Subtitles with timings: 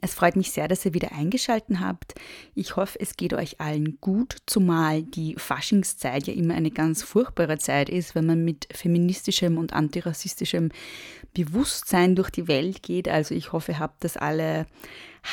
[0.00, 2.14] Es freut mich sehr, dass ihr wieder eingeschaltet habt.
[2.54, 7.58] Ich hoffe, es geht euch allen gut, zumal die Faschingszeit ja immer eine ganz furchtbare
[7.58, 10.70] Zeit ist, wenn man mit feministischem und antirassistischem
[11.34, 13.08] Bewusstsein durch die Welt geht.
[13.08, 14.66] Also ich hoffe, ihr habt das alle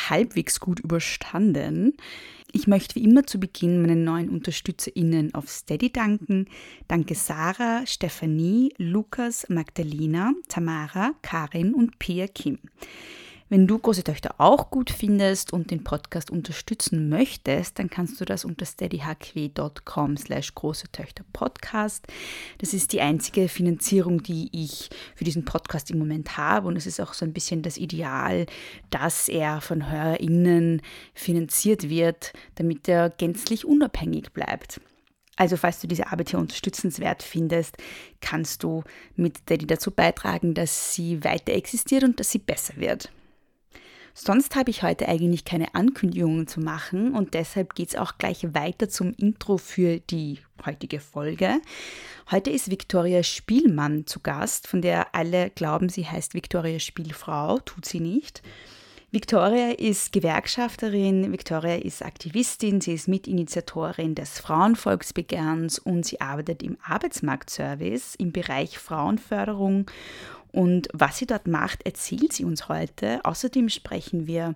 [0.09, 1.93] halbwegs gut überstanden.
[2.51, 6.47] Ich möchte wie immer zu Beginn meinen neuen UnterstützerInnen auf Steady danken.
[6.87, 12.59] Danke Sarah, Stephanie, Lukas, Magdalena, Tamara, Karin und Pia Kim.
[13.49, 18.25] Wenn du große Töchter auch gut findest und den Podcast unterstützen möchtest, dann kannst du
[18.25, 22.05] das unter steadyhq.com slash große Töchter Podcast.
[22.57, 26.85] Das ist die einzige Finanzierung, die ich für diesen Podcast im Moment habe und es
[26.85, 28.47] ist auch so ein bisschen das Ideal,
[28.89, 30.81] dass er von HörerInnen
[31.13, 34.81] finanziert wird, damit er gänzlich unabhängig bleibt.
[35.37, 37.77] Also falls du diese Arbeit hier unterstützenswert findest,
[38.19, 38.83] kannst du
[39.15, 43.09] mit Steady dazu beitragen, dass sie weiter existiert und dass sie besser wird.
[44.19, 48.51] Sonst habe ich heute eigentlich keine Ankündigungen zu machen und deshalb geht es auch gleich
[48.55, 51.61] weiter zum Intro für die heutige Folge.
[52.31, 57.85] Heute ist Viktoria Spielmann zu Gast, von der alle glauben, sie heißt Viktoria Spielfrau, tut
[57.85, 58.41] sie nicht.
[59.11, 66.77] Viktoria ist Gewerkschafterin, Viktoria ist Aktivistin, sie ist Mitinitiatorin des Frauenvolksbegehrens und sie arbeitet im
[66.83, 69.85] Arbeitsmarktservice im Bereich Frauenförderung
[70.51, 73.23] und was sie dort macht, erzählt sie uns heute.
[73.23, 74.55] Außerdem sprechen wir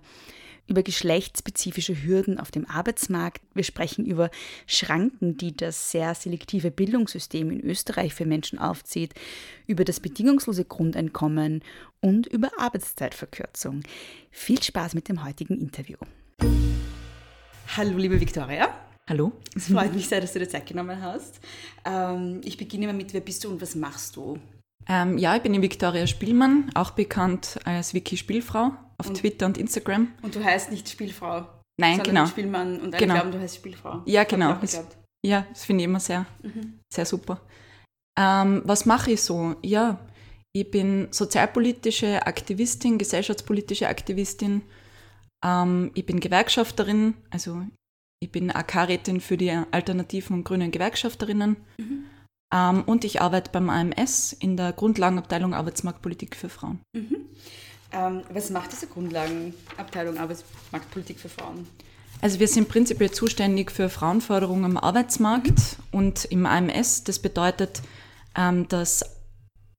[0.66, 3.42] über geschlechtsspezifische Hürden auf dem Arbeitsmarkt.
[3.52, 4.30] Wir sprechen über
[4.66, 9.12] Schranken, die das sehr selektive Bildungssystem in Österreich für Menschen aufzieht,
[9.66, 11.62] über das bedingungslose Grundeinkommen
[12.00, 13.82] und über Arbeitszeitverkürzung.
[14.30, 15.98] Viel Spaß mit dem heutigen Interview.
[17.76, 18.68] Hallo, liebe Viktoria.
[19.08, 19.32] Hallo.
[19.56, 21.40] Es freut mich sehr, dass du dir Zeit genommen hast.
[21.84, 24.38] Ähm, ich beginne mal mit, wer bist du und was machst du?
[24.88, 29.46] Ähm, ja, ich bin die Viktoria Spielmann, auch bekannt als Wiki Spielfrau auf und, Twitter
[29.46, 30.08] und Instagram.
[30.22, 31.46] Und du heißt nicht Spielfrau.
[31.80, 32.26] Nein, genau.
[32.26, 33.14] Spielmann und alle genau.
[33.14, 34.02] glauben, du heißt Spielfrau.
[34.06, 34.54] Ja, genau.
[34.54, 34.84] Das,
[35.24, 36.78] ja, das finde ich immer sehr, mhm.
[36.92, 37.40] sehr super.
[38.18, 39.56] Ähm, was mache ich so?
[39.62, 39.98] Ja,
[40.54, 44.62] ich bin sozialpolitische Aktivistin, gesellschaftspolitische Aktivistin.
[45.44, 47.62] Ähm, ich bin Gewerkschafterin, also
[48.22, 51.56] ich bin AK-Rätin für die alternativen und grünen Gewerkschafterinnen.
[51.78, 52.04] Mhm.
[52.52, 56.80] Ähm, und ich arbeite beim AMS in der Grundlagenabteilung Arbeitsmarktpolitik für Frauen.
[56.92, 57.16] Mhm.
[57.92, 61.66] Ähm, was macht diese Grundlagenabteilung Arbeitsmarktpolitik für Frauen?
[62.20, 65.98] Also wir sind prinzipiell zuständig für Frauenförderung am Arbeitsmarkt mhm.
[65.98, 67.04] und im AMS.
[67.04, 67.82] Das bedeutet,
[68.36, 69.04] ähm, dass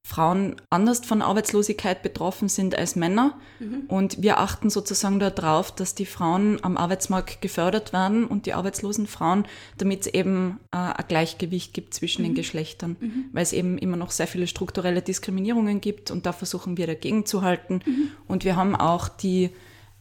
[0.06, 3.40] Frauen anders von Arbeitslosigkeit betroffen sind als Männer.
[3.60, 3.84] Mhm.
[3.88, 9.08] Und wir achten sozusagen darauf, dass die Frauen am Arbeitsmarkt gefördert werden und die arbeitslosen
[9.08, 9.46] Frauen,
[9.78, 12.30] damit es eben äh, ein Gleichgewicht gibt zwischen mhm.
[12.30, 13.26] den Geschlechtern, mhm.
[13.32, 17.26] weil es eben immer noch sehr viele strukturelle Diskriminierungen gibt und da versuchen wir dagegen
[17.26, 17.80] zu halten.
[17.86, 18.12] Mhm.
[18.28, 19.52] Und wir haben auch die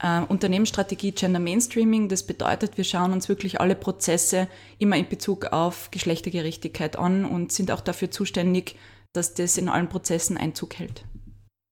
[0.02, 2.08] äh, Unternehmensstrategie Gender Mainstreaming.
[2.08, 4.48] Das bedeutet, wir schauen uns wirklich alle Prozesse
[4.80, 8.74] immer in Bezug auf Geschlechtergerechtigkeit an und sind auch dafür zuständig,
[9.12, 11.04] dass das in allen Prozessen Einzug hält.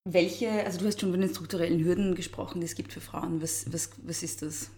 [0.08, 3.42] Welche, also du hast schon von den strukturellen Hürden gesprochen, die es gibt für Frauen.
[3.42, 4.70] Was, was, was ist das?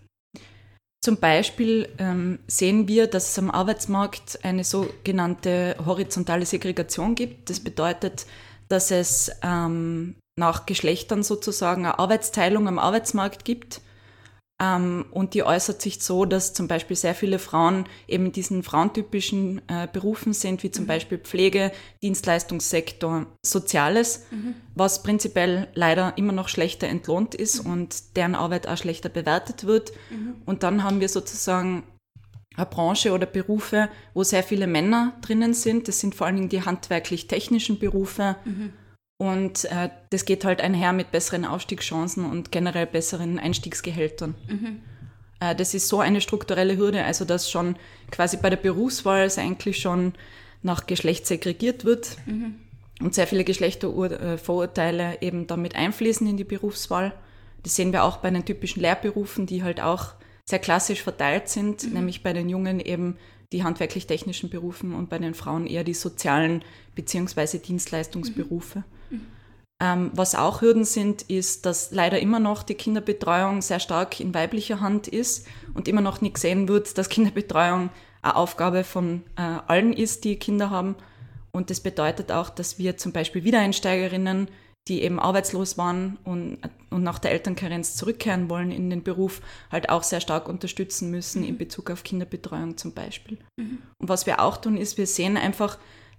[1.04, 7.50] Zum Beispiel ähm, sehen wir, dass es am Arbeitsmarkt eine sogenannte horizontale Segregation gibt.
[7.50, 8.26] Das bedeutet,
[8.68, 13.80] dass es ähm, nach Geschlechtern sozusagen eine Arbeitsteilung am Arbeitsmarkt gibt
[14.62, 19.60] und die äußert sich so, dass zum Beispiel sehr viele Frauen eben in diesen frauentypischen
[19.66, 20.88] äh, Berufen sind, wie zum mhm.
[20.88, 21.72] Beispiel Pflege,
[22.02, 24.54] Dienstleistungssektor, Soziales, mhm.
[24.76, 27.72] was prinzipiell leider immer noch schlechter entlohnt ist mhm.
[27.72, 29.92] und deren Arbeit auch schlechter bewertet wird.
[30.10, 30.34] Mhm.
[30.46, 31.82] Und dann haben wir sozusagen
[32.54, 35.88] eine Branche oder Berufe, wo sehr viele Männer drinnen sind.
[35.88, 38.36] Das sind vor allen Dingen die handwerklich-technischen Berufe.
[38.44, 38.72] Mhm.
[39.18, 44.34] Und äh, das geht halt einher mit besseren Aufstiegschancen und generell besseren Einstiegsgehältern.
[44.48, 44.80] Mhm.
[45.42, 47.76] Äh, das ist so eine strukturelle Hürde, also dass schon
[48.10, 50.14] quasi bei der Berufswahl es eigentlich schon
[50.62, 52.54] nach Geschlecht segregiert wird mhm.
[53.00, 57.12] und sehr viele Geschlechtervorurteile eben damit einfließen in die Berufswahl.
[57.64, 61.84] Das sehen wir auch bei den typischen Lehrberufen, die halt auch sehr klassisch verteilt sind,
[61.84, 61.92] mhm.
[61.94, 63.16] nämlich bei den Jungen eben
[63.52, 67.58] die handwerklich-technischen Berufen und bei den Frauen eher die sozialen bzw.
[67.58, 68.78] Dienstleistungsberufe.
[68.78, 68.84] Mhm.
[69.82, 74.32] Ähm, was auch Hürden sind, ist, dass leider immer noch die Kinderbetreuung sehr stark in
[74.32, 77.90] weiblicher Hand ist und immer noch nicht gesehen wird, dass Kinderbetreuung
[78.22, 80.94] eine Aufgabe von äh, allen ist, die Kinder haben.
[81.50, 84.46] Und das bedeutet auch, dass wir zum Beispiel Wiedereinsteigerinnen,
[84.86, 86.58] die eben arbeitslos waren und,
[86.90, 89.40] und nach der Elternkarenz zurückkehren wollen in den Beruf,
[89.72, 91.48] halt auch sehr stark unterstützen müssen mhm.
[91.48, 93.38] in Bezug auf Kinderbetreuung zum Beispiel.
[93.56, 93.78] Mhm.
[93.98, 95.76] Und was wir auch tun, ist, wir sehen einfach,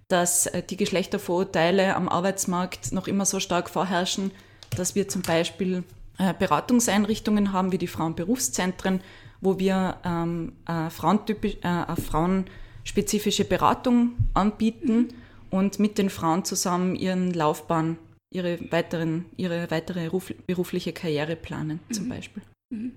[0.08, 4.30] dass äh, die Geschlechtervorurteile am Arbeitsmarkt noch immer so stark vorherrschen,
[4.76, 5.84] dass wir zum Beispiel
[6.18, 9.00] äh, Beratungseinrichtungen haben wie die Frauenberufszentren,
[9.40, 15.08] wo wir ähm, äh, äh, frauenspezifische Beratung anbieten
[15.50, 17.98] und mit den Frauen zusammen ihren Laufbahn,
[18.32, 20.10] ihre, weiteren, ihre weitere
[20.46, 22.08] berufliche Karriere planen zum mhm.
[22.08, 22.42] Beispiel.
[22.70, 22.92] Mhm.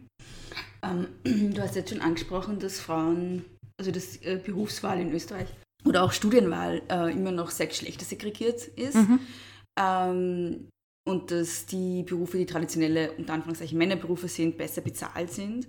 [0.83, 1.07] Ähm,
[1.53, 3.45] du hast jetzt schon angesprochen, dass Frauen,
[3.79, 5.47] also das äh, Berufswahl in Österreich
[5.85, 8.95] oder auch Studienwahl äh, immer noch sehr geschlechtersegregiert ist.
[8.95, 9.19] Mhm.
[9.79, 10.69] Ähm,
[11.07, 15.67] und dass die Berufe, die traditionelle, unter Anführungszeichen Männerberufe sind, besser bezahlt sind.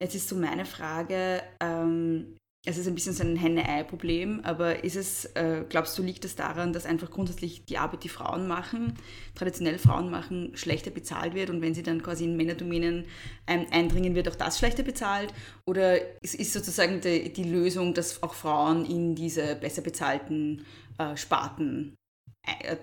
[0.00, 2.36] Jetzt ist so meine Frage, ähm,
[2.66, 6.34] es ist ein bisschen so ein Henne-Ei-Problem, aber ist es, äh, glaubst du, liegt es
[6.34, 8.94] das daran, dass einfach grundsätzlich die Arbeit, die Frauen machen,
[9.36, 13.06] traditionell Frauen machen, schlechter bezahlt wird und wenn sie dann quasi in Männerdomänen
[13.46, 15.32] ein, eindringen, wird auch das schlechter bezahlt?
[15.64, 20.66] Oder ist, sozusagen die, die, Lösung, dass auch Frauen in diese besser bezahlten
[20.98, 21.96] äh, Sparten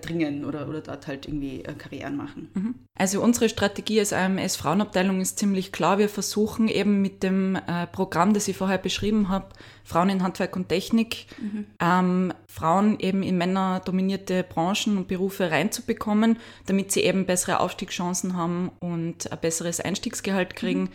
[0.02, 2.48] dringen oder, oder dort halt irgendwie äh, Karrieren machen.
[2.54, 2.74] Mhm.
[2.98, 5.98] Also unsere Strategie als AMS Frauenabteilung ist ziemlich klar.
[5.98, 9.48] Wir versuchen eben mit dem äh, Programm, das ich vorher beschrieben habe,
[9.84, 11.66] Frauen in Handwerk und Technik, mhm.
[11.80, 18.70] ähm, Frauen eben in männerdominierte Branchen und Berufe reinzubekommen, damit sie eben bessere Aufstiegschancen haben
[18.80, 20.82] und ein besseres Einstiegsgehalt kriegen.
[20.82, 20.88] Mhm.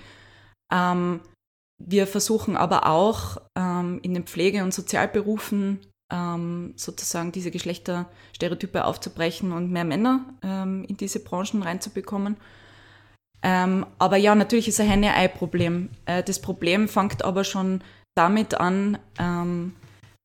[0.72, 1.20] Ähm,
[1.82, 5.80] wir versuchen aber auch ähm, in den Pflege- und Sozialberufen
[6.12, 12.38] ähm, sozusagen diese Geschlechterstereotype aufzubrechen und mehr Männer ähm, in diese Branchen reinzubekommen.
[13.42, 15.90] Ähm, aber ja, natürlich ist ein Henne-Ei-Problem.
[16.06, 17.82] Äh, das Problem fängt aber schon
[18.16, 19.76] damit an, ähm,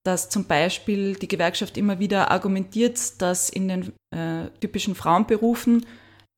[0.05, 5.87] dass zum Beispiel die Gewerkschaft immer wieder argumentiert, dass in den äh, typischen Frauenberufen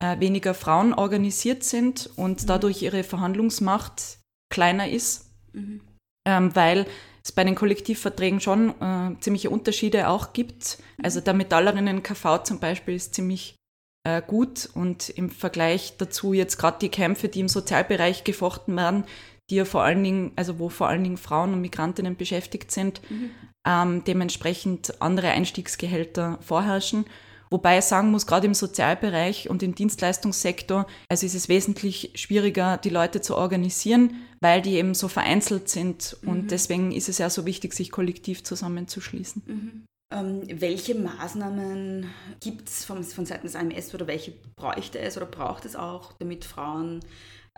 [0.02, 2.46] äh, weniger Frauen organisiert sind und mhm.
[2.46, 4.18] dadurch ihre Verhandlungsmacht
[4.52, 5.80] kleiner ist, mhm.
[6.26, 6.86] ähm, weil
[7.26, 10.78] es bei den Kollektivverträgen schon äh, ziemliche Unterschiede auch gibt.
[11.02, 13.56] Also der Metallerinnen KV zum Beispiel ist ziemlich
[14.04, 19.04] äh, gut und im Vergleich dazu jetzt gerade die Kämpfe, die im Sozialbereich gefochten werden,
[19.50, 23.00] die ja vor allen Dingen, also wo vor allen Dingen Frauen und Migrantinnen beschäftigt sind,
[23.10, 23.30] mhm.
[23.66, 27.06] ähm, dementsprechend andere Einstiegsgehälter vorherrschen.
[27.50, 32.76] Wobei ich sagen muss, gerade im Sozialbereich und im Dienstleistungssektor, also ist es wesentlich schwieriger,
[32.78, 36.16] die Leute zu organisieren, weil die eben so vereinzelt sind.
[36.24, 36.48] Und mhm.
[36.48, 39.42] deswegen ist es ja so wichtig, sich kollektiv zusammenzuschließen.
[39.46, 39.84] Mhm.
[40.12, 42.08] Ähm, welche Maßnahmen
[42.40, 46.12] gibt es von, von Seiten des AMS oder welche bräuchte es oder braucht es auch,
[46.12, 47.00] damit Frauen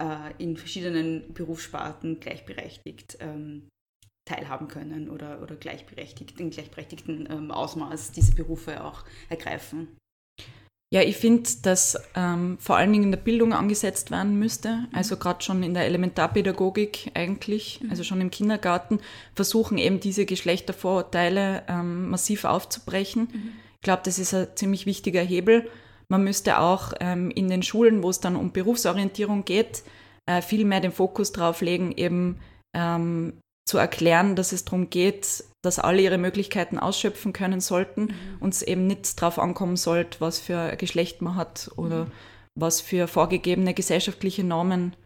[0.01, 3.69] äh, in verschiedenen Berufssparten gleichberechtigt ähm,
[4.29, 9.89] teilhaben können oder, oder gleichberechtigt, in gleichberechtigten ähm, Ausmaß diese Berufe auch ergreifen.
[10.91, 14.71] Ja, ich finde, dass ähm, vor allen Dingen in der Bildung angesetzt werden müsste.
[14.71, 14.87] Mhm.
[14.93, 17.91] Also gerade schon in der Elementarpädagogik eigentlich, mhm.
[17.91, 19.01] also schon im Kindergarten,
[19.35, 23.29] versuchen eben diese Geschlechtervorurteile ähm, massiv aufzubrechen.
[23.31, 23.53] Mhm.
[23.75, 25.69] Ich glaube, das ist ein ziemlich wichtiger Hebel.
[26.09, 29.83] Man müsste auch ähm, in den Schulen, wo es dann um Berufsorientierung geht,
[30.25, 32.41] äh, viel mehr den Fokus drauf legen, eben
[32.75, 33.35] ähm,
[33.69, 38.15] zu erklären, dass es darum geht, dass alle ihre Möglichkeiten ausschöpfen können sollten mhm.
[38.41, 42.13] und es eben nicht darauf ankommen sollte, was für ein Geschlecht man hat oder mhm.
[42.55, 44.97] was für vorgegebene gesellschaftliche Normen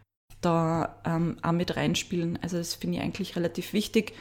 [0.41, 2.39] da ähm, auch mit reinspielen.
[2.41, 4.13] Also das finde ich eigentlich relativ wichtig.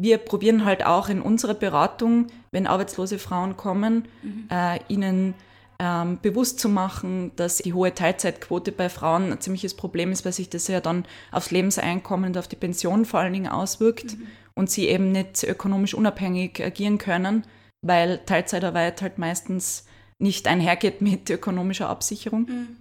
[0.00, 4.48] Wir probieren halt auch in unserer Beratung, wenn arbeitslose Frauen kommen, mhm.
[4.50, 5.34] äh, ihnen
[5.82, 10.32] ähm, bewusst zu machen, dass die hohe Teilzeitquote bei Frauen ein ziemliches Problem ist, weil
[10.34, 14.26] sich das ja dann aufs Lebenseinkommen und auf die Pension vor allen Dingen auswirkt mhm.
[14.54, 17.44] und sie eben nicht ökonomisch unabhängig agieren können,
[17.80, 19.86] weil Teilzeitarbeit halt meistens
[20.18, 22.42] nicht einhergeht mit ökonomischer Absicherung.
[22.42, 22.76] Mhm.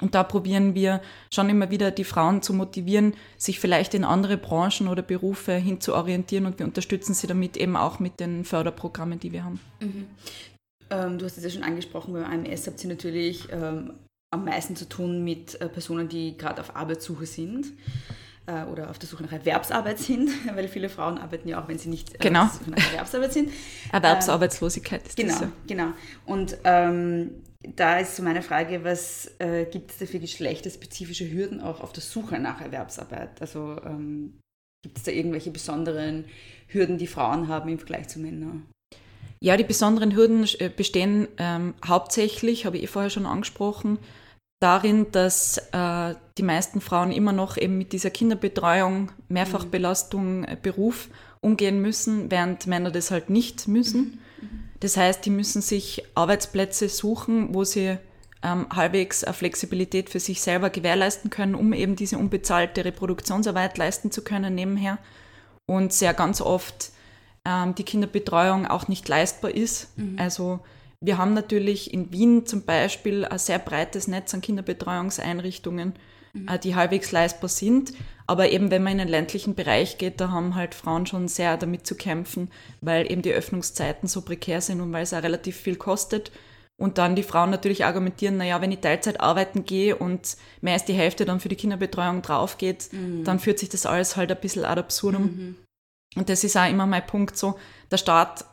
[0.00, 1.00] Und da probieren wir
[1.32, 6.46] schon immer wieder die Frauen zu motivieren, sich vielleicht in andere Branchen oder Berufe hinzuorientieren
[6.46, 9.60] und wir unterstützen sie damit eben auch mit den Förderprogrammen, die wir haben.
[9.78, 10.06] Mhm.
[10.94, 13.94] Ähm, du hast es ja schon angesprochen, beim AMS habt ihr natürlich ähm,
[14.32, 17.72] am meisten zu tun mit äh, Personen, die gerade auf Arbeitssuche sind.
[18.46, 21.78] äh, oder auf der Suche nach Erwerbsarbeit sind, weil viele Frauen arbeiten ja auch, wenn
[21.78, 22.44] sie nicht äh, genau.
[22.44, 23.50] auf der Suche nach Erwerbsarbeit sind.
[23.92, 25.40] Erwerbsarbeitslosigkeit ist genau, das.
[25.40, 25.52] Ja.
[25.66, 25.92] Genau,
[26.26, 27.30] Und ähm,
[27.62, 31.92] da ist so meine Frage, was äh, gibt es da für geschlechterspezifische Hürden auch auf
[31.92, 33.40] der Suche nach Erwerbsarbeit?
[33.40, 34.38] Also ähm,
[34.82, 36.26] gibt es da irgendwelche besonderen
[36.68, 38.66] Hürden, die Frauen haben im Vergleich zu Männern?
[39.44, 43.98] Ja, die besonderen Hürden äh, bestehen ähm, hauptsächlich, habe ich eh vorher schon angesprochen,
[44.58, 50.46] darin, dass äh, die meisten Frauen immer noch eben mit dieser Kinderbetreuung, Mehrfachbelastung, mhm.
[50.62, 51.10] Beruf
[51.42, 54.18] umgehen müssen, während Männer das halt nicht müssen.
[54.40, 54.60] Mhm.
[54.80, 57.98] Das heißt, die müssen sich Arbeitsplätze suchen, wo sie
[58.42, 64.10] ähm, halbwegs eine Flexibilität für sich selber gewährleisten können, um eben diese unbezahlte Reproduktionsarbeit leisten
[64.10, 64.96] zu können nebenher.
[65.66, 66.93] Und sehr ganz oft
[67.44, 69.96] ähm, die Kinderbetreuung auch nicht leistbar ist.
[69.98, 70.16] Mhm.
[70.18, 70.60] Also
[71.00, 75.94] wir haben natürlich in Wien zum Beispiel ein sehr breites Netz an Kinderbetreuungseinrichtungen,
[76.32, 76.48] mhm.
[76.48, 77.92] äh, die halbwegs leistbar sind.
[78.26, 81.58] Aber eben wenn man in den ländlichen Bereich geht, da haben halt Frauen schon sehr
[81.58, 85.56] damit zu kämpfen, weil eben die Öffnungszeiten so prekär sind und weil es auch relativ
[85.56, 86.32] viel kostet.
[86.76, 90.84] Und dann die Frauen natürlich argumentieren, naja, wenn ich Teilzeit arbeiten gehe und mehr als
[90.84, 93.22] die Hälfte dann für die Kinderbetreuung drauf geht, mhm.
[93.22, 95.22] dann führt sich das alles halt ein bisschen ad absurdum.
[95.22, 95.56] Mhm.
[96.16, 97.58] Und das ist auch immer mein Punkt so,
[97.90, 98.44] der Staat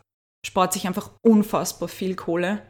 [0.46, 2.62] spart sich einfach unfassbar viel Kohle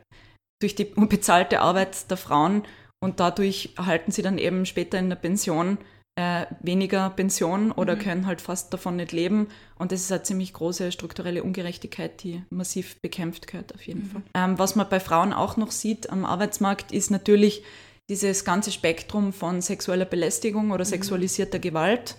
[0.61, 2.63] durch die unbezahlte Arbeit der Frauen
[3.03, 5.77] und dadurch erhalten sie dann eben später in der Pension
[6.19, 7.99] äh, weniger Pension oder mhm.
[7.99, 9.47] können halt fast davon nicht leben.
[9.77, 14.11] Und das ist eine ziemlich große strukturelle Ungerechtigkeit, die massiv bekämpft gehört auf jeden mhm.
[14.11, 14.21] Fall.
[14.35, 17.63] Ähm, was man bei Frauen auch noch sieht am Arbeitsmarkt, ist natürlich
[18.09, 20.89] dieses ganze Spektrum von sexueller Belästigung oder mhm.
[20.89, 22.17] sexualisierter Gewalt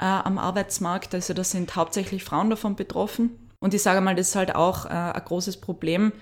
[0.00, 1.14] äh, am Arbeitsmarkt.
[1.14, 3.50] Also da sind hauptsächlich Frauen davon betroffen.
[3.60, 6.12] Und ich sage mal, das ist halt auch äh, ein großes Problem,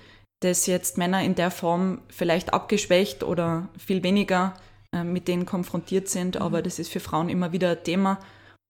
[0.41, 4.53] dass jetzt Männer in der Form vielleicht abgeschwächt oder viel weniger
[4.93, 6.35] äh, mit denen konfrontiert sind.
[6.35, 6.41] Mhm.
[6.41, 8.19] Aber das ist für Frauen immer wieder ein Thema.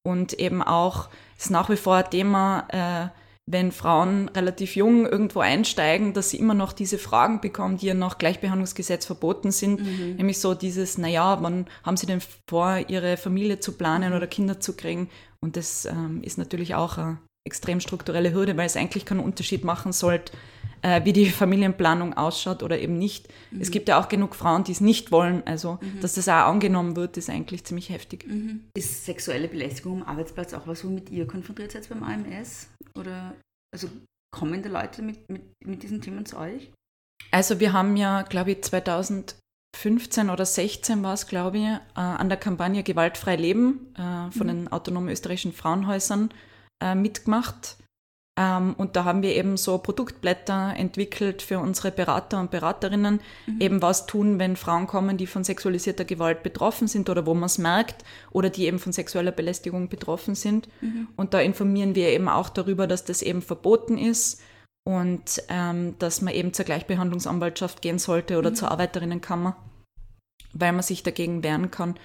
[0.03, 3.18] Und eben auch, ist nach wie vor ein Thema, äh,
[3.51, 7.95] wenn Frauen relativ jung irgendwo einsteigen, dass sie immer noch diese Fragen bekommen, die ja
[7.95, 9.81] nach Gleichbehandlungsgesetz verboten sind.
[9.81, 10.17] Mhm.
[10.17, 14.17] Nämlich so dieses, naja, wann haben sie denn vor, ihre Familie zu planen mhm.
[14.17, 15.09] oder Kinder zu kriegen?
[15.41, 19.63] Und das ähm, ist natürlich auch eine extrem strukturelle Hürde, weil es eigentlich keinen Unterschied
[19.63, 20.33] machen sollte,
[20.81, 23.27] äh, wie die Familienplanung ausschaut oder eben nicht.
[23.51, 23.61] Mhm.
[23.61, 25.43] Es gibt ja auch genug Frauen, die es nicht wollen.
[25.45, 25.99] Also, mhm.
[26.01, 28.25] dass das auch angenommen wird, ist eigentlich ziemlich heftig.
[28.27, 28.65] Mhm.
[28.77, 32.69] Ist sexuelle Belästigung am Arbeitsplatz auch was, womit ihr konfrontiert seid beim AMS?
[32.97, 33.35] Oder
[33.73, 33.87] also
[34.31, 36.71] kommen da Leute mit, mit, mit diesen Themen zu euch?
[37.31, 42.29] Also, wir haben ja, glaube ich, 2015 oder 16 war es, glaube ich, äh, an
[42.29, 44.47] der Kampagne Gewaltfrei Leben äh, von mhm.
[44.47, 46.29] den autonomen österreichischen Frauenhäusern
[46.81, 47.77] äh, mitgemacht.
[48.39, 53.59] Ähm, und da haben wir eben so Produktblätter entwickelt für unsere Berater und Beraterinnen, mhm.
[53.59, 57.47] eben was tun, wenn Frauen kommen, die von sexualisierter Gewalt betroffen sind oder wo man
[57.47, 60.69] es merkt oder die eben von sexueller Belästigung betroffen sind.
[60.79, 61.09] Mhm.
[61.17, 64.41] Und da informieren wir eben auch darüber, dass das eben verboten ist
[64.85, 68.55] und ähm, dass man eben zur Gleichbehandlungsanwaltschaft gehen sollte oder mhm.
[68.55, 69.57] zur Arbeiterinnenkammer,
[70.53, 71.95] weil man sich dagegen wehren kann.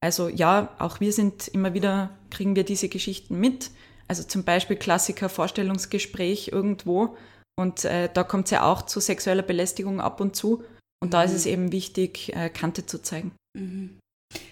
[0.00, 3.70] Also ja, auch wir sind immer wieder, kriegen wir diese Geschichten mit
[4.08, 7.16] also zum Beispiel Klassiker Vorstellungsgespräch irgendwo
[7.56, 10.64] und äh, da kommt es ja auch zu sexueller Belästigung ab und zu.
[11.00, 11.10] Und mhm.
[11.10, 11.36] da ist mhm.
[11.36, 13.32] es eben wichtig, äh, Kante zu zeigen.
[13.56, 13.98] Mhm.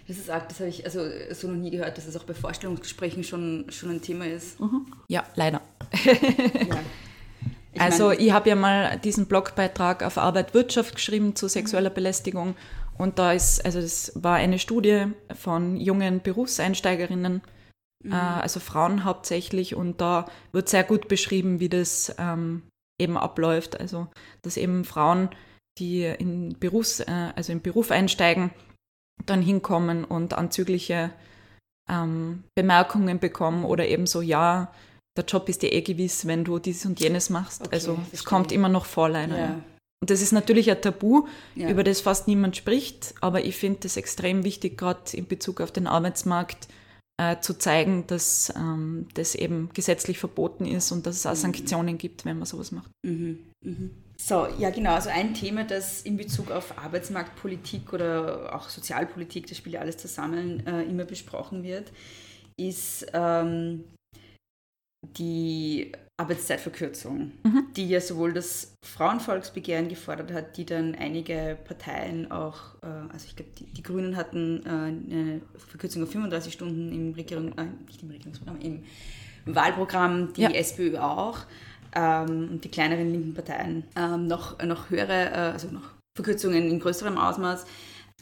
[0.07, 1.01] Das ist arg, das habe ich also
[1.33, 4.61] so noch nie gehört, dass es auch bei Vorstellungsgesprächen schon, schon ein Thema ist.
[4.61, 4.87] Mhm.
[5.09, 5.61] Ja, leider.
[6.05, 6.79] ja.
[7.73, 11.91] Ich also mein, ich habe ja mal diesen Blogbeitrag auf Arbeit Wirtschaft geschrieben zu sexueller
[11.91, 11.95] mhm.
[11.95, 12.55] Belästigung
[12.99, 17.41] und da ist, also das war eine Studie von jungen Berufseinsteigerinnen,
[18.03, 18.13] mhm.
[18.13, 19.75] äh, also Frauen hauptsächlich.
[19.75, 22.63] Und da wird sehr gut beschrieben, wie das ähm,
[22.99, 23.79] eben abläuft.
[23.81, 24.09] Also,
[24.43, 25.31] dass eben Frauen,
[25.79, 28.51] die in, Berufs-, äh, also in Beruf einsteigen,
[29.27, 31.11] dann hinkommen und anzügliche
[31.89, 34.73] ähm, Bemerkungen bekommen oder eben so, ja,
[35.17, 37.63] der Job ist dir eh gewiss, wenn du dieses und jenes machst.
[37.63, 39.39] Okay, also es kommt immer noch vor, leider.
[39.39, 39.61] Ja.
[40.01, 41.69] Und das ist natürlich ein Tabu, ja.
[41.69, 45.71] über das fast niemand spricht, aber ich finde es extrem wichtig, gerade in Bezug auf
[45.71, 46.67] den Arbeitsmarkt,
[47.31, 51.37] äh, zu zeigen, dass ähm, das eben gesetzlich verboten ist und dass es auch mhm.
[51.37, 52.91] Sanktionen gibt, wenn man sowas macht.
[53.05, 53.39] Mhm.
[53.65, 53.91] Mhm.
[54.17, 59.59] So, ja genau, also ein Thema, das in Bezug auf Arbeitsmarktpolitik oder auch Sozialpolitik, das
[59.59, 61.91] spielt ja alles zusammen, äh, immer besprochen wird,
[62.57, 63.85] ist ähm,
[65.03, 67.67] die Arbeitszeitverkürzung, mhm.
[67.77, 73.35] die ja sowohl das Frauenvolksbegehren gefordert hat, die dann einige Parteien auch, äh, also ich
[73.35, 78.03] glaube, die, die, Grünen hatten äh, eine Verkürzung auf 35 Stunden im Regierung, äh, nicht
[78.03, 78.85] im Regierungsprogramm, im
[79.47, 80.51] Wahlprogramm, die ja.
[80.51, 81.39] SPÖ auch
[81.95, 86.79] ähm, und die kleineren linken Parteien ähm, noch, noch höhere, äh, also noch Verkürzungen in
[86.79, 87.65] größerem Ausmaß.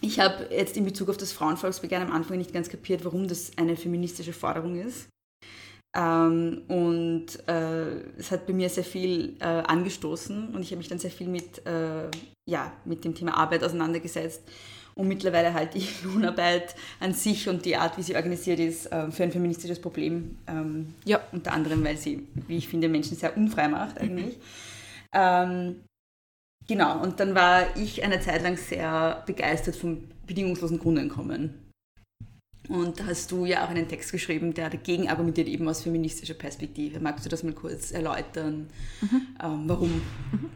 [0.01, 3.51] ich habe jetzt in Bezug auf das Frauenvolksbegehren am Anfang nicht ganz kapiert, warum das
[3.59, 5.09] eine feministische Forderung ist.
[5.97, 10.89] Ähm, und äh, es hat bei mir sehr viel äh, angestoßen und ich habe mich
[10.89, 12.09] dann sehr viel mit, äh,
[12.49, 14.43] ja, mit dem Thema Arbeit auseinandergesetzt
[14.95, 19.11] und mittlerweile halte ich Lohnarbeit an sich und die Art, wie sie organisiert ist, äh,
[19.11, 20.37] für ein feministisches Problem.
[20.47, 24.37] Ähm, ja, unter anderem, weil sie, wie ich finde, Menschen sehr unfrei macht eigentlich.
[24.37, 24.43] Mhm.
[25.13, 25.77] Ähm,
[26.69, 31.70] genau, und dann war ich eine Zeit lang sehr begeistert vom bedingungslosen Grundeinkommen.
[32.71, 36.35] Und da hast du ja auch einen Text geschrieben, der dagegen argumentiert, eben aus feministischer
[36.35, 37.01] Perspektive.
[37.01, 38.69] Magst du das mal kurz erläutern?
[39.01, 39.23] Mhm.
[39.43, 39.91] Ähm, warum?
[40.31, 40.51] Mhm.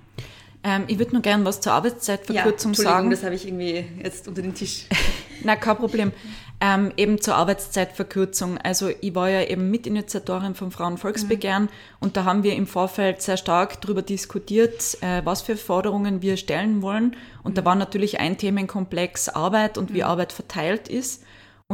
[0.62, 3.10] Ähm, ich würde nur gerne was zur Arbeitszeitverkürzung ja, sagen.
[3.10, 4.86] das habe ich irgendwie jetzt unter den Tisch.
[5.42, 6.12] Na, kein Problem.
[6.60, 8.58] Ähm, eben zur Arbeitszeitverkürzung.
[8.58, 11.68] Also ich war ja eben Mitinitiatorin vom Frauenvolksbegehren mhm.
[11.98, 16.36] und da haben wir im Vorfeld sehr stark darüber diskutiert, äh, was für Forderungen wir
[16.36, 17.16] stellen wollen.
[17.42, 17.54] Und mhm.
[17.56, 20.08] da war natürlich ein Themenkomplex Arbeit und wie mhm.
[20.08, 21.24] Arbeit verteilt ist.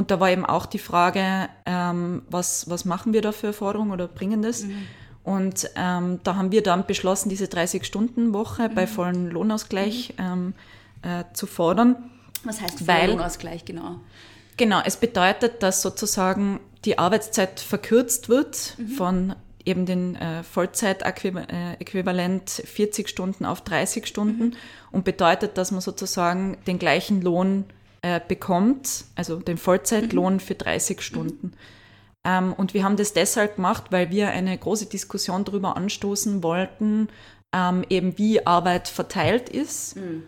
[0.00, 3.92] Und da war eben auch die Frage, ähm, was, was machen wir da für Forderungen
[3.92, 4.62] oder bringen das?
[4.62, 4.86] Mhm.
[5.24, 8.74] Und ähm, da haben wir dann beschlossen, diese 30-Stunden-Woche mhm.
[8.74, 10.24] bei vollem Lohnausgleich mhm.
[10.24, 10.54] ähm,
[11.02, 11.96] äh, zu fordern.
[12.44, 13.96] Was heißt voller Lohnausgleich genau?
[14.56, 18.88] Genau, es bedeutet, dass sozusagen die Arbeitszeit verkürzt wird mhm.
[18.88, 19.34] von
[19.66, 24.56] eben den äh, Vollzeitäquivalent 40 Stunden auf 30 Stunden mhm.
[24.92, 27.66] und bedeutet, dass man sozusagen den gleichen Lohn
[28.02, 30.40] äh, bekommt, also den Vollzeitlohn mhm.
[30.40, 31.48] für 30 Stunden.
[31.48, 31.52] Mhm.
[32.24, 37.08] Ähm, und wir haben das deshalb gemacht, weil wir eine große Diskussion darüber anstoßen wollten,
[37.54, 39.96] ähm, eben wie Arbeit verteilt ist.
[39.96, 40.22] Mhm.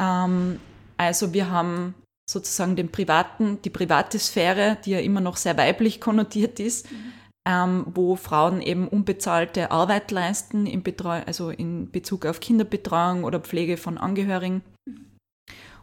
[0.00, 0.60] Ähm,
[0.96, 1.94] also wir haben
[2.28, 7.12] sozusagen den privaten, die private Sphäre, die ja immer noch sehr weiblich konnotiert ist, mhm.
[7.46, 13.40] ähm, wo Frauen eben unbezahlte Arbeit leisten, in Betreu also in Bezug auf Kinderbetreuung oder
[13.40, 14.62] Pflege von Angehörigen.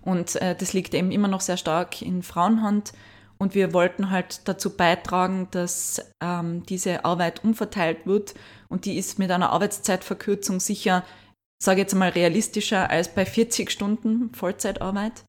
[0.05, 2.93] Und äh, das liegt eben immer noch sehr stark in Frauenhand.
[3.37, 8.33] Und wir wollten halt dazu beitragen, dass ähm, diese Arbeit umverteilt wird.
[8.69, 11.03] Und die ist mit einer Arbeitszeitverkürzung sicher,
[11.61, 15.25] sage jetzt mal, realistischer als bei 40 Stunden Vollzeitarbeit.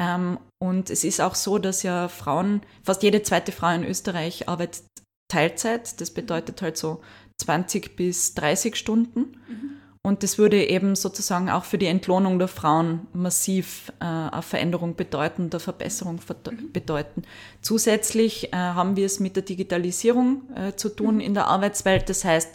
[0.00, 4.48] Ähm, und es ist auch so, dass ja Frauen, fast jede zweite Frau in Österreich
[4.48, 4.84] arbeitet
[5.30, 6.00] Teilzeit.
[6.00, 7.02] Das bedeutet halt so
[7.42, 9.36] 20 bis 30 Stunden.
[9.48, 9.77] Mhm.
[10.02, 14.94] Und das würde eben sozusagen auch für die Entlohnung der Frauen massiv äh, eine Veränderung
[14.94, 16.72] bedeuten, eine Verbesserung mhm.
[16.72, 17.22] bedeuten.
[17.62, 21.20] Zusätzlich äh, haben wir es mit der Digitalisierung äh, zu tun mhm.
[21.20, 22.08] in der Arbeitswelt.
[22.08, 22.50] Das heißt,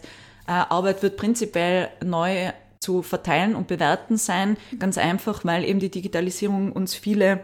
[0.46, 4.56] äh, Arbeit wird prinzipiell neu zu verteilen und bewerten sein.
[4.78, 7.40] Ganz einfach, weil eben die Digitalisierung uns viele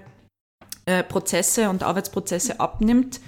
[0.86, 3.20] äh, Prozesse und Arbeitsprozesse abnimmt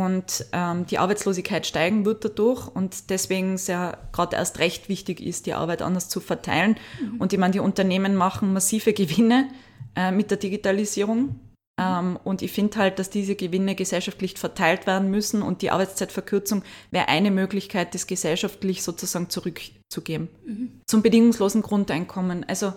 [0.00, 5.46] und ähm, die Arbeitslosigkeit steigen wird dadurch und deswegen sehr gerade erst recht wichtig ist,
[5.46, 6.76] die Arbeit anders zu verteilen.
[7.00, 7.20] Mhm.
[7.20, 9.48] Und ich meine, die Unternehmen machen massive Gewinne
[9.96, 11.40] äh, mit der Digitalisierung.
[11.80, 16.62] Ähm, und ich finde halt, dass diese Gewinne gesellschaftlich verteilt werden müssen und die Arbeitszeitverkürzung
[16.90, 20.28] wäre eine Möglichkeit, das gesellschaftlich sozusagen zurückzugeben.
[20.44, 20.80] Mhm.
[20.86, 22.44] Zum bedingungslosen Grundeinkommen.
[22.48, 22.72] Also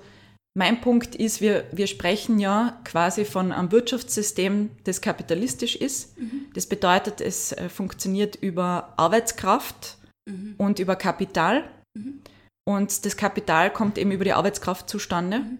[0.55, 6.17] mein Punkt ist, wir, wir sprechen ja quasi von einem Wirtschaftssystem, das kapitalistisch ist.
[6.17, 6.47] Mhm.
[6.53, 10.55] Das bedeutet, es äh, funktioniert über Arbeitskraft mhm.
[10.57, 11.63] und über Kapital.
[11.97, 12.21] Mhm.
[12.65, 15.39] Und das Kapital kommt eben über die Arbeitskraft zustande.
[15.39, 15.57] Mhm.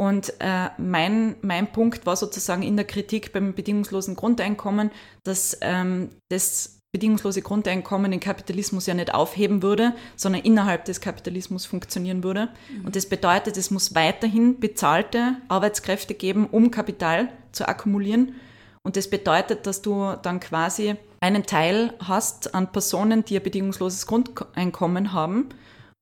[0.00, 4.90] Und äh, mein, mein Punkt war sozusagen in der Kritik beim bedingungslosen Grundeinkommen,
[5.24, 11.64] dass ähm, das bedingungslose Grundeinkommen den Kapitalismus ja nicht aufheben würde, sondern innerhalb des Kapitalismus
[11.64, 12.50] funktionieren würde.
[12.70, 12.84] Mhm.
[12.84, 18.34] Und das bedeutet, es muss weiterhin bezahlte Arbeitskräfte geben, um Kapital zu akkumulieren.
[18.82, 24.06] Und das bedeutet, dass du dann quasi einen Teil hast an Personen, die ein bedingungsloses
[24.06, 25.48] Grundeinkommen haben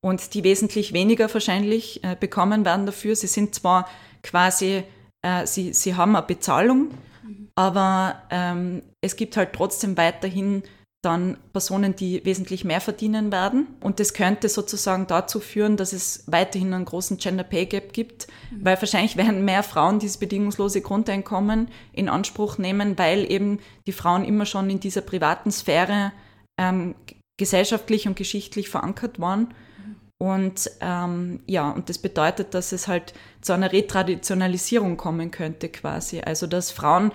[0.00, 3.14] und die wesentlich weniger wahrscheinlich äh, bekommen werden dafür.
[3.14, 3.88] Sie sind zwar
[4.24, 4.82] quasi,
[5.22, 6.88] äh, sie, sie haben eine Bezahlung,
[7.22, 7.48] mhm.
[7.54, 10.62] aber ähm, es gibt halt trotzdem weiterhin
[11.02, 13.68] dann Personen, die wesentlich mehr verdienen werden.
[13.80, 18.26] Und das könnte sozusagen dazu führen, dass es weiterhin einen großen Gender Pay Gap gibt,
[18.50, 18.64] mhm.
[18.64, 24.24] weil wahrscheinlich werden mehr Frauen dieses bedingungslose Grundeinkommen in Anspruch nehmen, weil eben die Frauen
[24.24, 26.12] immer schon in dieser privaten Sphäre
[26.58, 26.94] ähm,
[27.38, 29.40] gesellschaftlich und geschichtlich verankert waren.
[29.44, 29.96] Mhm.
[30.18, 36.20] Und ähm, ja, und das bedeutet, dass es halt zu einer Retraditionalisierung kommen könnte quasi.
[36.20, 37.10] Also dass Frauen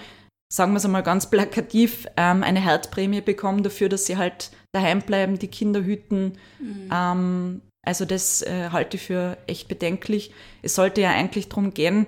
[0.51, 5.01] sagen wir es einmal ganz plakativ, ähm, eine Herzprämie bekommen dafür, dass sie halt daheim
[5.01, 6.37] bleiben, die Kinder hüten.
[6.59, 6.89] Mhm.
[6.91, 10.33] Ähm, also das äh, halte ich für echt bedenklich.
[10.61, 12.07] Es sollte ja eigentlich darum gehen,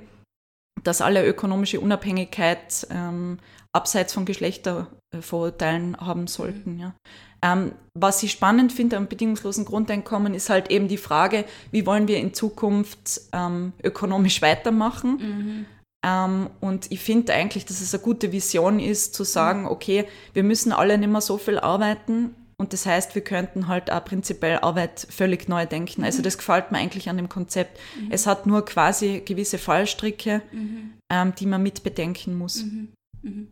[0.84, 3.40] dass alle ökonomische Unabhängigkeit ähm,
[3.74, 6.76] abseits von Geschlechtervorurteilen haben sollten.
[6.76, 6.80] Mhm.
[6.80, 6.96] Ja.
[7.44, 12.08] Ähm, was ich spannend finde am bedingungslosen Grundeinkommen ist halt eben die Frage, wie wollen
[12.08, 15.18] wir in Zukunft ähm, ökonomisch weitermachen.
[15.18, 15.66] Mhm
[16.08, 19.68] Ähm, und ich finde eigentlich, dass es eine gute Vision ist, zu sagen, mhm.
[19.68, 22.34] okay, wir müssen alle nicht mehr so viel arbeiten.
[22.60, 26.04] Und das heißt, wir könnten halt auch prinzipiell Arbeit völlig neu denken.
[26.04, 26.24] Also mhm.
[26.24, 27.78] das gefällt mir eigentlich an dem Konzept.
[28.00, 28.08] Mhm.
[28.12, 30.94] Es hat nur quasi gewisse Fallstricke, mhm.
[31.12, 32.64] ähm, die man mit bedenken muss.
[32.64, 33.48] Mhm.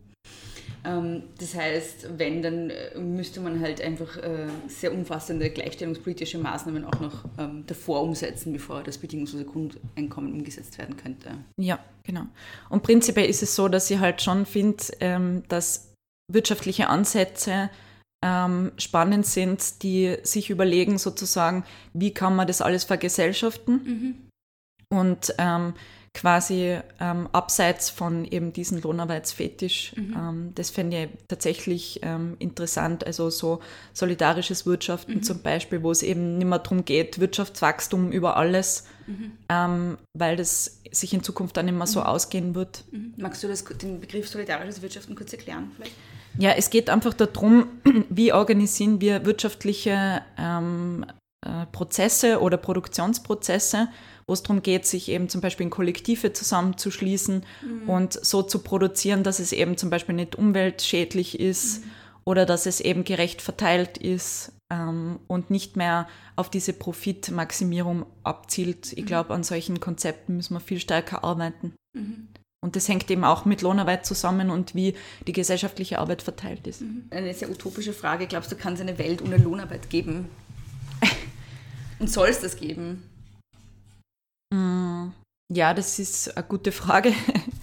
[0.86, 6.84] Ähm, das heißt, wenn, dann äh, müsste man halt einfach äh, sehr umfassende gleichstellungspolitische Maßnahmen
[6.84, 11.30] auch noch ähm, davor umsetzen, bevor das bedingungslose Grundeinkommen umgesetzt werden könnte.
[11.60, 12.26] Ja, genau.
[12.70, 15.92] Und prinzipiell ist es so, dass ich halt schon finde, ähm, dass
[16.32, 17.70] wirtschaftliche Ansätze
[18.78, 23.74] spannend sind, die sich überlegen sozusagen, wie kann man das alles vergesellschaften.
[23.84, 24.14] Mhm.
[24.88, 25.74] Und ähm,
[26.16, 29.92] quasi ähm, abseits von eben diesem Lohnarbeitsfetisch.
[29.96, 30.16] Mhm.
[30.16, 33.06] Ähm, das fände ich tatsächlich ähm, interessant.
[33.06, 33.60] Also so
[33.92, 35.22] solidarisches Wirtschaften mhm.
[35.22, 39.32] zum Beispiel, wo es eben nicht mehr darum geht, Wirtschaftswachstum über alles, mhm.
[39.50, 42.06] Ähm, weil das sich in Zukunft dann immer so mhm.
[42.06, 42.84] ausgehen wird.
[42.92, 43.12] Mhm.
[43.18, 45.94] Magst du das, den Begriff solidarisches Wirtschaften kurz erklären vielleicht?
[46.38, 47.68] Ja, es geht einfach darum,
[48.08, 51.04] wie organisieren wir wirtschaftliche ähm,
[51.46, 53.88] äh, Prozesse oder Produktionsprozesse,
[54.26, 57.88] wo es darum geht, sich eben zum Beispiel in Kollektive zusammenzuschließen mhm.
[57.88, 61.90] und so zu produzieren, dass es eben zum Beispiel nicht umweltschädlich ist mhm.
[62.24, 68.92] oder dass es eben gerecht verteilt ist ähm, und nicht mehr auf diese Profitmaximierung abzielt.
[68.94, 69.06] Ich mhm.
[69.06, 71.74] glaube, an solchen Konzepten müssen wir viel stärker arbeiten.
[71.92, 72.28] Mhm.
[72.60, 74.94] Und das hängt eben auch mit Lohnarbeit zusammen und wie
[75.28, 76.80] die gesellschaftliche Arbeit verteilt ist.
[76.80, 77.04] Mhm.
[77.10, 78.26] Eine sehr utopische Frage.
[78.26, 80.28] Glaubst du, kann es eine Welt ohne Lohnarbeit geben?
[82.00, 83.04] und soll es das geben?
[84.54, 85.08] Mm,
[85.48, 87.12] ja, das ist eine gute Frage.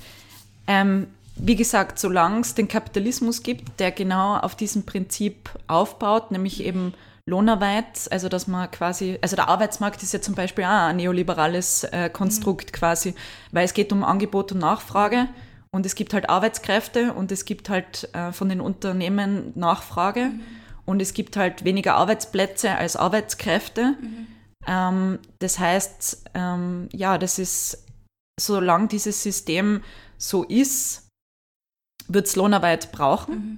[0.68, 6.64] ähm, wie gesagt, solange es den Kapitalismus gibt, der genau auf diesem Prinzip aufbaut, nämlich
[6.64, 6.94] eben
[7.26, 11.86] Lohnarbeit, also dass man quasi, also der Arbeitsmarkt ist ja zum Beispiel auch ein neoliberales
[11.86, 12.76] äh, Konstrukt mhm.
[12.76, 13.16] quasi,
[13.52, 15.28] weil es geht um Angebot und Nachfrage
[15.72, 20.42] und es gibt halt Arbeitskräfte und es gibt halt äh, von den Unternehmen Nachfrage mhm.
[20.86, 23.96] und es gibt halt weniger Arbeitsplätze als Arbeitskräfte.
[24.00, 24.28] Mhm.
[24.68, 27.86] Ähm, das heißt, ähm, ja, das ist,
[28.40, 29.82] solange dieses System
[30.18, 31.08] so ist,
[32.08, 33.36] wird es Lohnarbeit brauchen.
[33.36, 33.58] Mhm.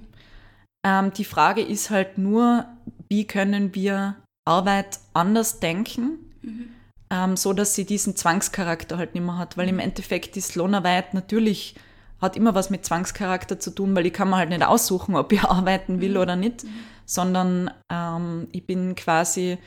[0.86, 2.66] Ähm, die Frage ist halt nur,
[3.08, 6.68] wie können wir Arbeit anders denken, mhm.
[7.10, 9.80] ähm, so dass sie diesen Zwangscharakter halt nicht mehr hat, weil im.
[9.80, 11.74] Endeffekt ist Lohnarbeit natürlich
[12.20, 15.32] hat immer was mit Zwangscharakter zu tun, weil ich kann mir halt nicht aussuchen, ob
[15.32, 16.16] ich arbeiten will mhm.
[16.16, 16.68] oder nicht, mhm.
[17.04, 19.58] sondern ähm, ich bin quasi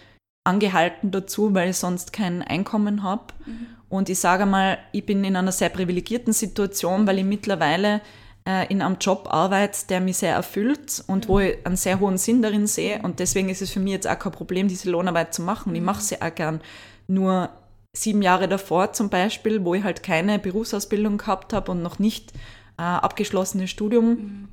[0.43, 3.33] angehalten dazu, weil ich sonst kein Einkommen habe.
[3.45, 3.67] Mhm.
[3.89, 8.01] Und ich sage mal, ich bin in einer sehr privilegierten Situation, weil ich mittlerweile
[8.47, 11.29] äh, in einem Job arbeite, der mich sehr erfüllt und mhm.
[11.29, 13.01] wo ich einen sehr hohen Sinn darin sehe.
[13.01, 15.75] Und deswegen ist es für mich jetzt auch kein Problem, diese Lohnarbeit zu machen.
[15.75, 16.61] Ich mache sie auch gern.
[17.07, 17.49] Nur
[17.95, 22.31] sieben Jahre davor zum Beispiel, wo ich halt keine Berufsausbildung gehabt habe und noch nicht
[22.77, 24.47] äh, abgeschlossenes Studium mhm.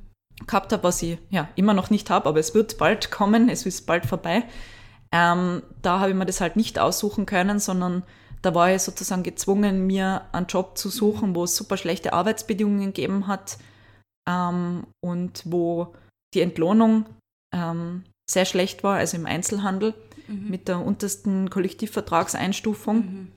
[0.45, 3.65] gehabt habe, was ich ja immer noch nicht habe, aber es wird bald kommen, es
[3.65, 4.43] ist bald vorbei.
[5.17, 8.03] Ähm, da habe ich mir das halt nicht aussuchen können, sondern
[8.43, 12.93] da war ich sozusagen gezwungen, mir einen Job zu suchen, wo es super schlechte Arbeitsbedingungen
[12.93, 13.57] gegeben hat
[14.29, 15.95] ähm, und wo
[16.35, 17.07] die Entlohnung
[17.51, 19.95] ähm, sehr schlecht war, also im Einzelhandel
[20.27, 20.49] mhm.
[20.49, 22.97] mit der untersten Kollektivvertragseinstufung.
[22.97, 23.31] Mhm.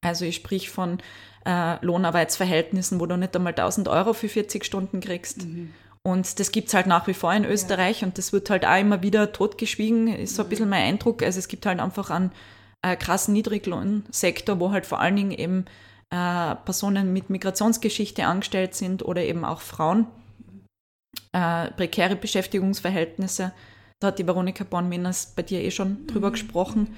[0.00, 0.98] Also ich sprich von
[1.44, 5.44] äh, Lohnarbeitsverhältnissen, wo du nicht einmal 1000 Euro für 40 Stunden kriegst.
[5.44, 5.72] Mhm.
[6.06, 8.06] Und das gibt es halt nach wie vor in Österreich ja.
[8.06, 11.20] und das wird halt auch immer wieder totgeschwiegen, ist so ein bisschen mein Eindruck.
[11.20, 12.30] Also es gibt halt einfach einen
[12.82, 15.64] äh, krassen Niedriglohnsektor, wo halt vor allen Dingen eben
[16.10, 20.06] äh, Personen mit Migrationsgeschichte angestellt sind oder eben auch Frauen.
[21.32, 23.50] Äh, prekäre Beschäftigungsverhältnisse.
[23.98, 26.34] Da hat die Veronika Born-Menas bei dir eh schon drüber mhm.
[26.34, 26.96] gesprochen.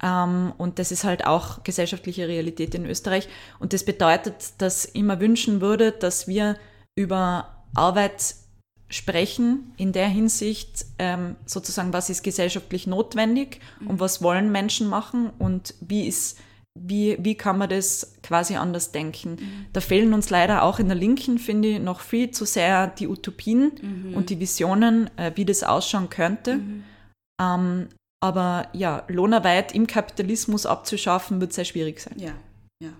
[0.00, 3.28] Ähm, und das ist halt auch gesellschaftliche Realität in Österreich.
[3.58, 6.56] Und das bedeutet, dass ich immer wünschen würde, dass wir
[6.94, 8.34] über Arbeit
[8.90, 14.00] sprechen in der Hinsicht ähm, sozusagen, was ist gesellschaftlich notwendig und mhm.
[14.00, 16.38] was wollen Menschen machen und wie ist
[16.80, 19.30] wie, wie kann man das quasi anders denken?
[19.30, 19.66] Mhm.
[19.72, 23.08] Da fehlen uns leider auch in der Linken, finde ich, noch viel zu sehr die
[23.08, 24.14] Utopien mhm.
[24.14, 26.56] und die Visionen, äh, wie das ausschauen könnte.
[26.56, 26.84] Mhm.
[27.40, 27.88] Ähm,
[28.20, 32.14] aber ja, Lohnarbeit im Kapitalismus abzuschaffen, wird sehr schwierig sein.
[32.18, 32.34] Ja,
[32.82, 32.90] ja.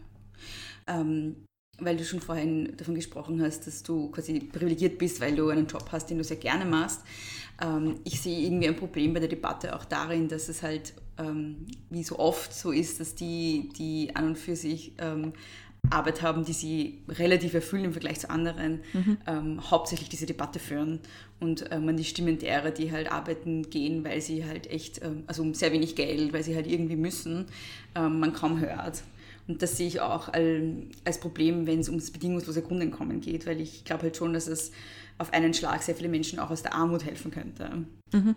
[0.87, 1.45] Ähm,
[1.81, 5.67] weil du schon vorhin davon gesprochen hast, dass du quasi privilegiert bist, weil du einen
[5.67, 7.03] Job hast, den du sehr gerne machst.
[7.61, 11.67] Ähm, ich sehe irgendwie ein Problem bei der Debatte auch darin, dass es halt ähm,
[11.91, 15.33] wie so oft so ist, dass die, die an und für sich ähm,
[15.91, 19.71] Arbeit haben, die sie relativ erfüllen im Vergleich zu anderen, mhm.
[19.71, 20.99] hauptsächlich diese Debatte führen
[21.41, 25.55] und man die Stimmen derer, die halt arbeiten gehen, weil sie halt echt, also um
[25.55, 27.47] sehr wenig Geld, weil sie halt irgendwie müssen,
[27.95, 29.03] man kaum hört.
[29.49, 30.29] Und das sehe ich auch
[31.05, 34.73] als Problem, wenn es ums bedingungslose Grundeinkommen geht, weil ich glaube halt schon, dass es
[35.17, 37.87] auf einen Schlag sehr viele Menschen auch aus der Armut helfen könnte.
[38.13, 38.37] Mhm.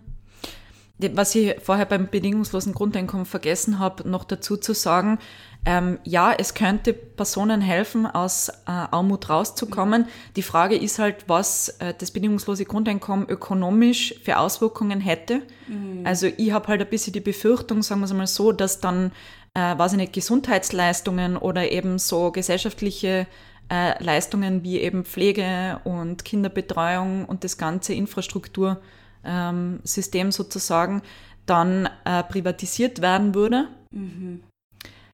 [1.13, 5.17] Was ich vorher beim bedingungslosen Grundeinkommen vergessen habe, noch dazu zu sagen,
[5.65, 10.05] ähm, ja, es könnte Personen helfen, aus äh, Armut rauszukommen.
[10.35, 15.41] Die Frage ist halt, was äh, das bedingungslose Grundeinkommen ökonomisch für Auswirkungen hätte.
[15.67, 16.05] Mhm.
[16.05, 19.11] Also ich habe halt ein bisschen die Befürchtung, sagen wir es mal so, dass dann,
[19.57, 23.27] äh, weiß ich nicht, Gesundheitsleistungen oder eben so gesellschaftliche
[23.71, 28.81] äh, Leistungen wie eben Pflege und Kinderbetreuung und das ganze Infrastruktursystem
[29.25, 31.01] ähm, sozusagen
[31.45, 33.67] dann äh, privatisiert werden würde.
[33.91, 34.43] Mhm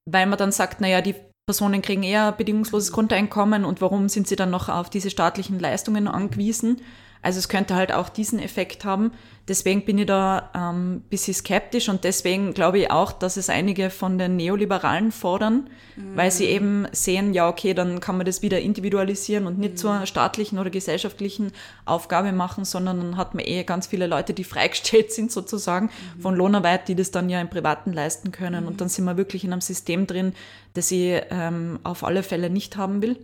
[0.08, 4.36] weil man dann sagt, naja, die Personen kriegen eher bedingungsloses Grundeinkommen und warum sind sie
[4.36, 6.82] dann noch auf diese staatlichen Leistungen angewiesen?
[7.22, 9.12] Also es könnte halt auch diesen Effekt haben.
[9.48, 13.50] Deswegen bin ich da ein ähm, bisschen skeptisch und deswegen glaube ich auch, dass es
[13.50, 16.18] einige von den Neoliberalen fordern, mhm.
[16.18, 19.78] weil sie eben sehen, ja, okay, dann kann man das wieder individualisieren und nicht mhm.
[19.78, 21.54] zur staatlichen oder gesellschaftlichen
[21.86, 26.22] Aufgabe machen, sondern dann hat man eh ganz viele Leute, die freigestellt sind sozusagen mhm.
[26.22, 28.66] von Lohnarbeit, die das dann ja im Privaten leisten können.
[28.66, 28.78] Und mhm.
[28.78, 30.34] dann sind wir wirklich in einem System drin,
[30.74, 33.16] das ich ähm, auf alle Fälle nicht haben will.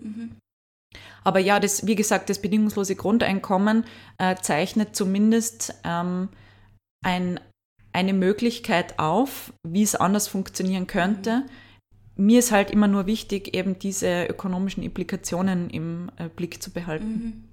[1.23, 3.86] Aber ja, das, wie gesagt, das bedingungslose Grundeinkommen
[4.17, 6.29] äh, zeichnet zumindest ähm,
[7.03, 7.39] ein,
[7.93, 11.39] eine Möglichkeit auf, wie es anders funktionieren könnte.
[12.15, 12.25] Mhm.
[12.25, 17.06] Mir ist halt immer nur wichtig, eben diese ökonomischen Implikationen im äh, Blick zu behalten.
[17.06, 17.43] Mhm.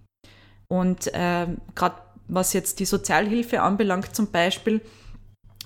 [0.69, 1.97] Und äh, gerade
[2.29, 4.81] was jetzt die Sozialhilfe anbelangt zum Beispiel,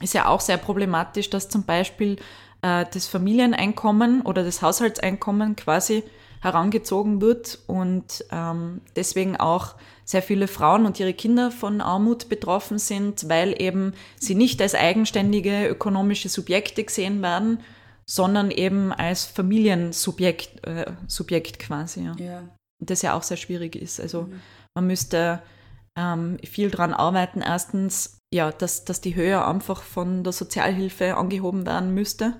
[0.00, 2.16] ist ja auch sehr problematisch, dass zum Beispiel
[2.62, 6.02] äh, das Familieneinkommen oder das Haushaltseinkommen quasi
[6.44, 12.78] herangezogen wird und ähm, deswegen auch sehr viele Frauen und ihre Kinder von Armut betroffen
[12.78, 17.60] sind, weil eben sie nicht als eigenständige ökonomische Subjekte gesehen werden,
[18.04, 22.04] sondern eben als Familiensubjekt äh, Subjekt quasi.
[22.04, 22.14] Ja.
[22.18, 22.42] ja.
[22.78, 23.98] Das ja auch sehr schwierig ist.
[23.98, 24.40] Also mhm.
[24.74, 25.40] man müsste
[25.96, 27.40] ähm, viel daran arbeiten.
[27.40, 32.34] Erstens, ja, dass, dass die Höhe einfach von der Sozialhilfe angehoben werden müsste.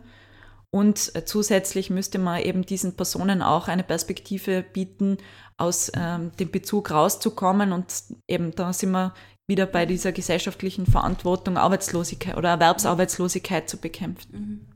[0.75, 5.19] Und äh, zusätzlich müsste man eben diesen Personen auch eine Perspektive bieten,
[5.57, 7.71] aus ähm, dem Bezug rauszukommen.
[7.71, 7.87] Und
[8.27, 9.15] eben da sind wir
[9.47, 14.33] wieder bei dieser gesellschaftlichen Verantwortung, Arbeitslosigkeit oder Erwerbsarbeitslosigkeit zu bekämpfen.
[14.33, 14.67] Mhm.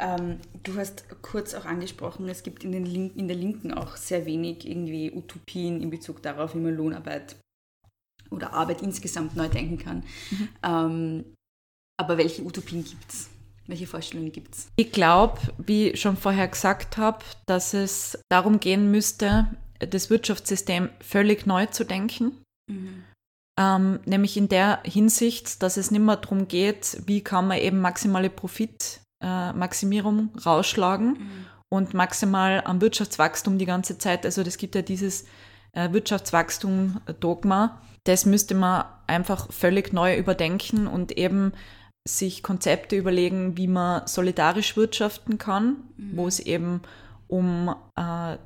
[0.00, 4.26] Ähm, du hast kurz auch angesprochen, es gibt in, Link in der Linken auch sehr
[4.26, 7.36] wenig irgendwie Utopien in Bezug darauf, wie man Lohnarbeit
[8.32, 10.02] oder Arbeit insgesamt neu denken kann.
[10.32, 10.48] Mhm.
[10.64, 11.24] Ähm,
[11.96, 13.30] aber welche Utopien gibt es?
[13.72, 14.66] Welche Vorstellungen gibt es?
[14.76, 19.46] Ich glaube, wie ich schon vorher gesagt habe, dass es darum gehen müsste,
[19.78, 22.44] das Wirtschaftssystem völlig neu zu denken.
[22.70, 23.04] Mhm.
[23.58, 27.80] Ähm, nämlich in der Hinsicht, dass es nicht mehr darum geht, wie kann man eben
[27.80, 31.46] maximale Profitmaximierung äh, rausschlagen mhm.
[31.70, 34.26] und maximal am Wirtschaftswachstum die ganze Zeit.
[34.26, 35.24] Also das gibt ja dieses
[35.72, 37.80] äh, Wirtschaftswachstum-Dogma.
[38.04, 41.54] Das müsste man einfach völlig neu überdenken und eben
[42.06, 46.16] sich Konzepte überlegen, wie man solidarisch wirtschaften kann, mhm.
[46.16, 46.82] wo es eben
[47.28, 48.36] um äh,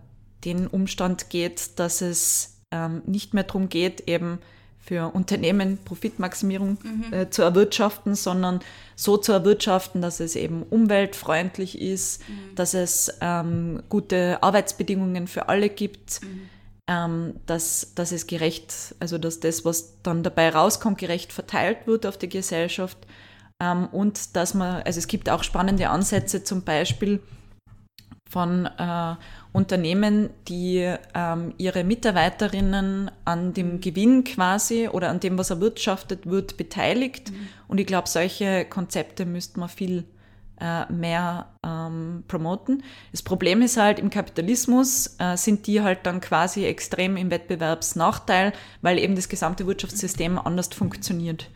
[0.45, 4.39] den Umstand geht, dass es ähm, nicht mehr darum geht, eben
[4.79, 7.13] für Unternehmen Profitmaximierung mhm.
[7.13, 8.61] äh, zu erwirtschaften, sondern
[8.95, 12.55] so zu erwirtschaften, dass es eben umweltfreundlich ist, mhm.
[12.55, 16.49] dass es ähm, gute Arbeitsbedingungen für alle gibt, mhm.
[16.89, 22.07] ähm, dass, dass es gerecht, also dass das, was dann dabei rauskommt, gerecht verteilt wird
[22.07, 22.99] auf die Gesellschaft
[23.63, 27.21] ähm, und dass man, also es gibt auch spannende Ansätze zum Beispiel
[28.29, 29.15] von äh,
[29.53, 36.57] Unternehmen, die ähm, ihre Mitarbeiterinnen an dem Gewinn quasi oder an dem, was erwirtschaftet wird,
[36.57, 37.31] beteiligt.
[37.31, 37.49] Mhm.
[37.69, 40.05] Und ich glaube, solche Konzepte müsste man viel
[40.61, 42.83] äh, mehr ähm, promoten.
[43.13, 48.53] Das Problem ist halt, im Kapitalismus äh, sind die halt dann quasi extrem im Wettbewerbsnachteil,
[48.83, 51.49] weil eben das gesamte Wirtschaftssystem anders funktioniert.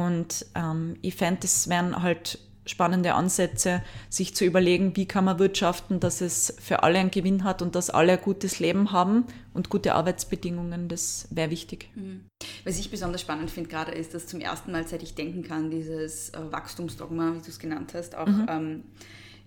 [0.00, 5.38] Und ähm, ich fände, es wären halt spannende Ansätze, sich zu überlegen, wie kann man
[5.38, 9.24] wirtschaften, dass es für alle einen Gewinn hat und dass alle ein gutes Leben haben
[9.54, 11.90] und gute Arbeitsbedingungen, das wäre wichtig.
[11.94, 12.26] Mhm.
[12.64, 15.70] Was ich besonders spannend finde gerade ist, dass zum ersten Mal, seit ich denken kann,
[15.70, 18.46] dieses äh, Wachstumsdogma, wie du es genannt hast, auch mhm.
[18.48, 18.84] ähm,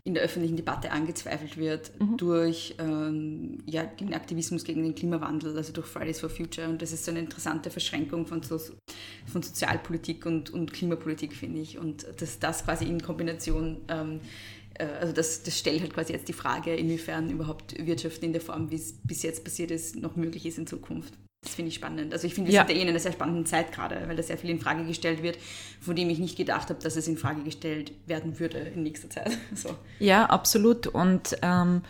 [0.05, 2.17] in der öffentlichen Debatte angezweifelt wird mhm.
[2.17, 6.67] durch ähm, ja, den Aktivismus gegen den Klimawandel, also durch Fridays for Future.
[6.67, 8.59] Und das ist so eine interessante Verschränkung von, so,
[9.25, 11.77] von Sozialpolitik und, und Klimapolitik, finde ich.
[11.77, 14.19] Und dass das quasi in Kombination, ähm,
[14.73, 18.41] äh, also das, das stellt halt quasi jetzt die Frage, inwiefern überhaupt Wirtschaften in der
[18.41, 21.13] Form, wie es bis jetzt passiert ist, noch möglich ist in Zukunft.
[21.43, 22.13] Das finde ich spannend.
[22.13, 22.65] Also ich finde, wir ja.
[22.65, 24.85] sind ja eh in einer sehr spannenden Zeit gerade, weil da sehr viel in Frage
[24.85, 25.37] gestellt wird,
[25.81, 29.09] von dem ich nicht gedacht habe, dass es in Frage gestellt werden würde in nächster
[29.09, 29.37] Zeit.
[29.55, 29.75] So.
[29.99, 30.87] Ja, absolut.
[30.87, 31.81] Und ähm,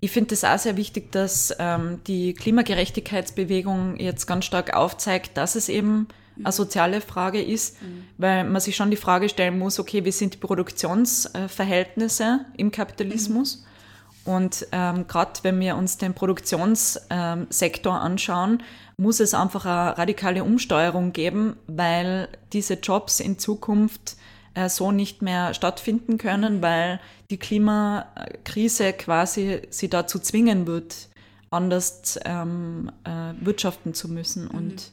[0.00, 5.54] ich finde es auch sehr wichtig, dass ähm, die Klimagerechtigkeitsbewegung jetzt ganz stark aufzeigt, dass
[5.54, 8.04] es eben eine soziale Frage ist, mhm.
[8.18, 13.58] weil man sich schon die Frage stellen muss, okay, wie sind die Produktionsverhältnisse im Kapitalismus?
[13.58, 13.64] Mhm.
[14.24, 18.62] Und ähm, gerade wenn wir uns den Produktionssektor ähm, anschauen,
[18.96, 24.16] muss es einfach eine radikale Umsteuerung geben, weil diese Jobs in Zukunft
[24.54, 31.08] äh, so nicht mehr stattfinden können, weil die Klimakrise quasi sie dazu zwingen wird,
[31.50, 34.44] anders ähm, äh, wirtschaften zu müssen.
[34.44, 34.50] Mhm.
[34.50, 34.92] Und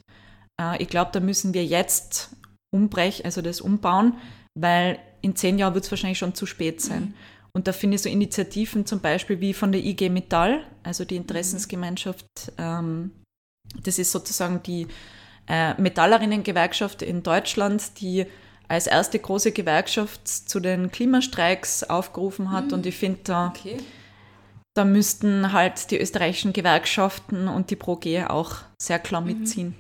[0.60, 2.36] äh, ich glaube, da müssen wir jetzt
[2.74, 4.16] umbrechen, also das umbauen,
[4.56, 7.02] weil in zehn Jahren wird es wahrscheinlich schon zu spät sein.
[7.02, 7.14] Mhm.
[7.54, 11.18] Und da finde ich so Initiativen zum Beispiel wie von der IG Metall, also die
[11.18, 12.26] Interessensgemeinschaft,
[12.58, 13.12] ähm,
[13.84, 14.88] das ist sozusagen die
[15.48, 18.26] äh, Metallerinnen-Gewerkschaft in Deutschland, die
[18.68, 22.68] als erste große Gewerkschaft zu den Klimastreiks aufgerufen hat.
[22.68, 22.74] Mhm.
[22.74, 23.78] Und ich finde, da, okay.
[24.76, 29.28] da müssten halt die österreichischen Gewerkschaften und die ProG auch sehr klar mhm.
[29.28, 29.76] mitziehen.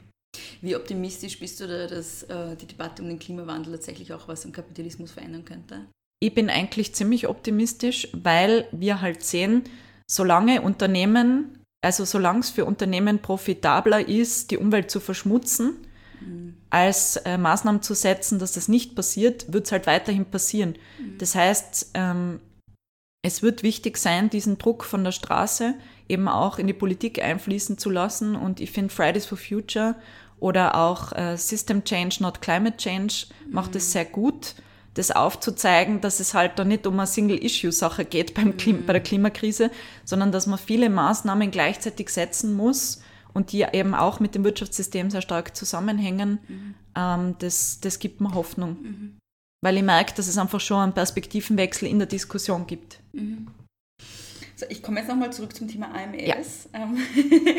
[0.61, 4.45] Wie optimistisch bist du da, dass äh, die Debatte um den Klimawandel tatsächlich auch was
[4.45, 5.85] am Kapitalismus verändern könnte?
[6.21, 9.63] Ich bin eigentlich ziemlich optimistisch, weil wir halt sehen,
[10.09, 15.75] solange Unternehmen, also solange es für Unternehmen profitabler ist, die Umwelt zu verschmutzen,
[16.69, 20.75] als äh, Maßnahmen zu setzen, dass das nicht passiert, wird es halt weiterhin passieren.
[20.99, 21.17] Mhm.
[21.17, 22.39] Das heißt, ähm,
[23.23, 25.75] es wird wichtig sein, diesen Druck von der Straße
[26.07, 28.35] eben auch in die Politik einfließen zu lassen.
[28.35, 29.95] Und ich finde Fridays for Future
[30.39, 33.91] oder auch äh, System Change, not Climate Change macht es mhm.
[33.91, 34.55] sehr gut,
[34.93, 39.01] das aufzuzeigen, dass es halt da nicht um eine Single-Issue-Sache geht beim Klima, bei der
[39.01, 39.05] mhm.
[39.05, 39.71] Klimakrise,
[40.03, 43.01] sondern dass man viele Maßnahmen gleichzeitig setzen muss
[43.33, 46.75] und die eben auch mit dem Wirtschaftssystem sehr stark zusammenhängen, mhm.
[46.95, 48.77] ähm, das, das gibt mir Hoffnung.
[48.81, 49.17] Mhm.
[49.63, 52.99] Weil ich merke, dass es einfach schon einen Perspektivenwechsel in der Diskussion gibt.
[53.13, 53.47] Mhm.
[54.55, 56.69] So, ich komme jetzt nochmal zurück zum Thema AMS.
[56.73, 56.79] Ja.
[56.81, 56.97] Ähm.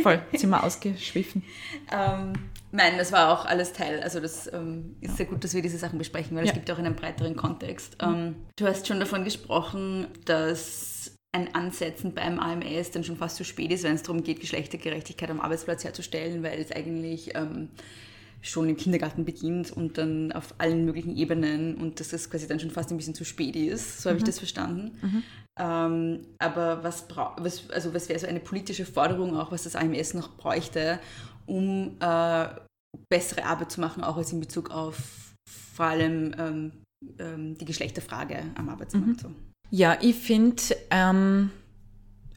[0.02, 1.42] Voll, sind wir ausgeschwiffen.
[1.90, 2.34] ähm,
[2.72, 4.00] nein, das war auch alles Teil.
[4.00, 6.78] Also das ähm, ist sehr gut, dass wir diese Sachen besprechen, weil es gibt auch
[6.78, 7.96] einen breiteren Kontext.
[8.02, 13.44] Ähm, du hast schon davon gesprochen, dass ein Ansetzen beim AMS dann schon fast zu
[13.44, 17.70] spät ist, wenn es darum geht, Geschlechtergerechtigkeit am Arbeitsplatz herzustellen, weil es eigentlich ähm,
[18.42, 22.60] schon im Kindergarten beginnt und dann auf allen möglichen Ebenen und dass es quasi dann
[22.60, 24.02] schon fast ein bisschen zu spät ist.
[24.02, 24.24] So habe mhm.
[24.24, 24.98] ich das verstanden.
[25.00, 25.22] Mhm.
[25.58, 27.06] Ähm, aber was,
[27.38, 30.98] was, also was wäre so eine politische Forderung auch, was das AMS noch bräuchte,
[31.46, 32.46] um äh,
[33.08, 35.34] bessere Arbeit zu machen, auch als in Bezug auf
[35.74, 36.72] vor allem ähm,
[37.18, 39.24] ähm, die Geschlechterfrage am Arbeitsmarkt.
[39.24, 39.34] Mhm.
[39.70, 41.50] Ja, ich finde, ähm,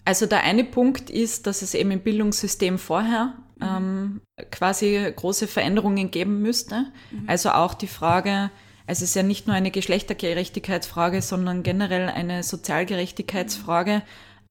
[0.06, 3.66] also der eine Punkt ist, dass es eben im Bildungssystem vorher mhm.
[3.66, 6.86] ähm, quasi große Veränderungen geben müsste.
[7.12, 7.26] Mhm.
[7.28, 8.52] Also auch die Frage,
[8.88, 14.04] also es ist ja nicht nur eine Geschlechtergerechtigkeitsfrage, sondern generell eine Sozialgerechtigkeitsfrage,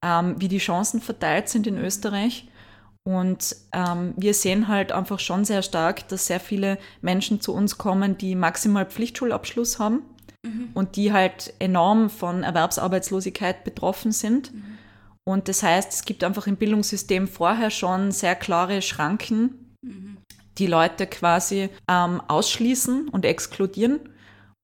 [0.03, 2.49] ähm, wie die Chancen verteilt sind in Österreich.
[3.07, 7.77] Und ähm, wir sehen halt einfach schon sehr stark, dass sehr viele Menschen zu uns
[7.77, 10.03] kommen, die maximal Pflichtschulabschluss haben
[10.43, 10.71] mhm.
[10.73, 14.55] und die halt enorm von Erwerbsarbeitslosigkeit betroffen sind.
[14.55, 14.79] Mhm.
[15.25, 20.17] Und das heißt, es gibt einfach im Bildungssystem vorher schon sehr klare Schranken, mhm.
[20.57, 24.01] die Leute quasi ähm, ausschließen und exkludieren.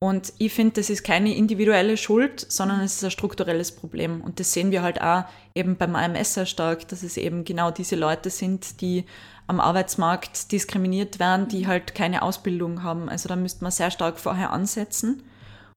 [0.02, 4.22] Und ich finde, das ist keine individuelle Schuld, sondern es ist ein strukturelles Problem.
[4.22, 7.70] Und das sehen wir halt auch eben beim AMS sehr stark, dass es eben genau
[7.70, 9.04] diese Leute sind, die
[9.46, 13.10] am Arbeitsmarkt diskriminiert werden, die halt keine Ausbildung haben.
[13.10, 15.22] Also da müsste man sehr stark vorher ansetzen.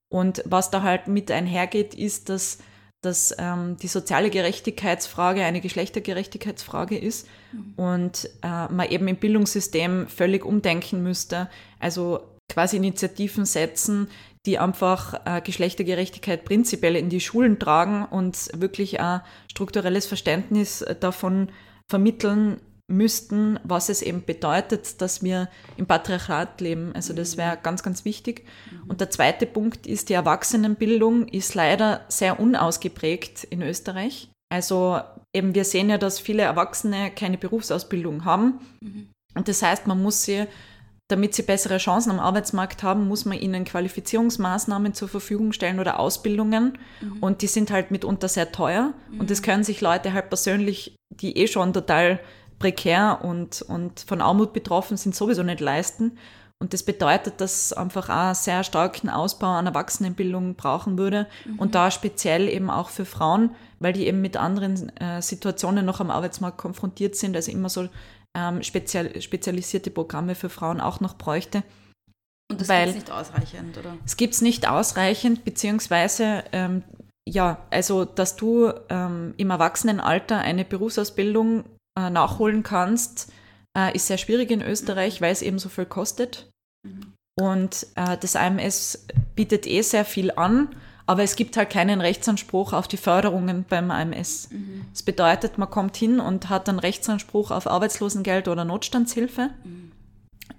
[0.09, 2.59] Und was da halt mit einhergeht, ist, dass,
[3.01, 7.73] dass ähm, die soziale Gerechtigkeitsfrage eine Geschlechtergerechtigkeitsfrage ist mhm.
[7.75, 11.49] und äh, man eben im Bildungssystem völlig umdenken müsste.
[11.79, 12.21] Also
[12.53, 14.07] quasi Initiativen setzen,
[14.45, 21.49] die einfach äh, Geschlechtergerechtigkeit prinzipiell in die Schulen tragen und wirklich ein strukturelles Verständnis davon
[21.89, 26.91] vermitteln, müssten, was es eben bedeutet, dass wir im Patriarchat leben.
[26.93, 28.45] Also das wäre ganz, ganz wichtig.
[28.87, 34.29] Und der zweite Punkt ist, die Erwachsenenbildung ist leider sehr unausgeprägt in Österreich.
[34.51, 34.99] Also
[35.33, 38.59] eben wir sehen ja, dass viele Erwachsene keine Berufsausbildung haben.
[39.33, 40.45] Und das heißt, man muss sie,
[41.13, 45.99] damit sie bessere Chancen am Arbeitsmarkt haben, muss man ihnen Qualifizierungsmaßnahmen zur Verfügung stellen oder
[45.99, 46.79] Ausbildungen.
[47.01, 47.17] Mhm.
[47.21, 48.93] Und die sind halt mitunter sehr teuer.
[49.11, 49.19] Mhm.
[49.19, 52.19] Und das können sich Leute halt persönlich, die eh schon total
[52.57, 56.17] prekär und, und von Armut betroffen sind, sowieso nicht leisten.
[56.57, 61.27] Und das bedeutet, dass es einfach auch einen sehr starken Ausbau an Erwachsenenbildung brauchen würde.
[61.45, 61.59] Mhm.
[61.59, 65.99] Und da speziell eben auch für Frauen, weil die eben mit anderen äh, Situationen noch
[65.99, 67.35] am Arbeitsmarkt konfrontiert sind.
[67.35, 67.87] Also immer so
[68.37, 71.63] ähm, spezial, spezialisierte Programme für Frauen auch noch bräuchte.
[72.51, 73.97] Und das Weil- ist nicht ausreichend, oder?
[74.05, 76.83] Es gibt es nicht ausreichend, beziehungsweise ähm,
[77.27, 81.63] ja, also dass du ähm, im Erwachsenenalter eine Berufsausbildung
[81.97, 83.31] äh, nachholen kannst,
[83.77, 86.49] äh, ist sehr schwierig in Österreich, weil es eben so viel kostet.
[87.39, 90.75] Und äh, das AMS bietet eh sehr viel an,
[91.05, 94.49] aber es gibt halt keinen Rechtsanspruch auf die Förderungen beim AMS.
[94.91, 99.49] Das bedeutet, man kommt hin und hat einen Rechtsanspruch auf Arbeitslosengeld oder Notstandshilfe.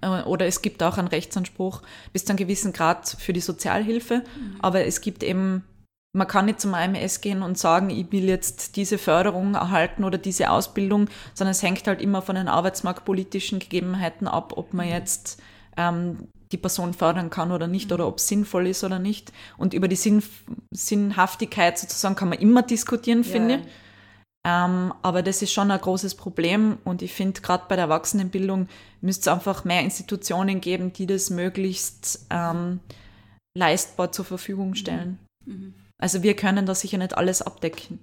[0.01, 1.81] Äh, Oder es gibt auch einen Rechtsanspruch
[2.13, 4.23] bis zu einem gewissen Grad für die Sozialhilfe.
[4.59, 5.63] Aber es gibt eben,
[6.13, 10.17] man kann nicht zum AMS gehen und sagen, ich will jetzt diese Förderung erhalten oder
[10.17, 15.41] diese Ausbildung, sondern es hängt halt immer von den arbeitsmarktpolitischen Gegebenheiten ab, ob man jetzt
[15.77, 19.31] ähm, die Person fördern kann oder nicht oder ob es sinnvoll ist oder nicht.
[19.57, 20.23] Und über die Sinn,
[20.71, 23.61] Sinnhaftigkeit sozusagen kann man immer diskutieren, finde ich.
[24.47, 28.67] Ähm, aber das ist schon ein großes Problem und ich finde, gerade bei der Erwachsenenbildung
[29.01, 32.79] müsste es einfach mehr Institutionen geben, die das möglichst ähm,
[33.57, 35.17] leistbar zur Verfügung stellen.
[35.97, 37.99] Also wir können da sicher nicht alles abdecken.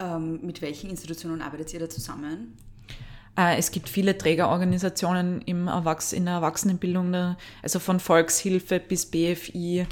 [0.00, 2.56] Ähm, mit welchen Institutionen arbeitet ihr da zusammen?
[3.38, 9.06] Äh, es gibt viele Trägerorganisationen im Erwachs in der Erwachsenenbildung, da- also von Volkshilfe bis
[9.06, 9.86] BFI.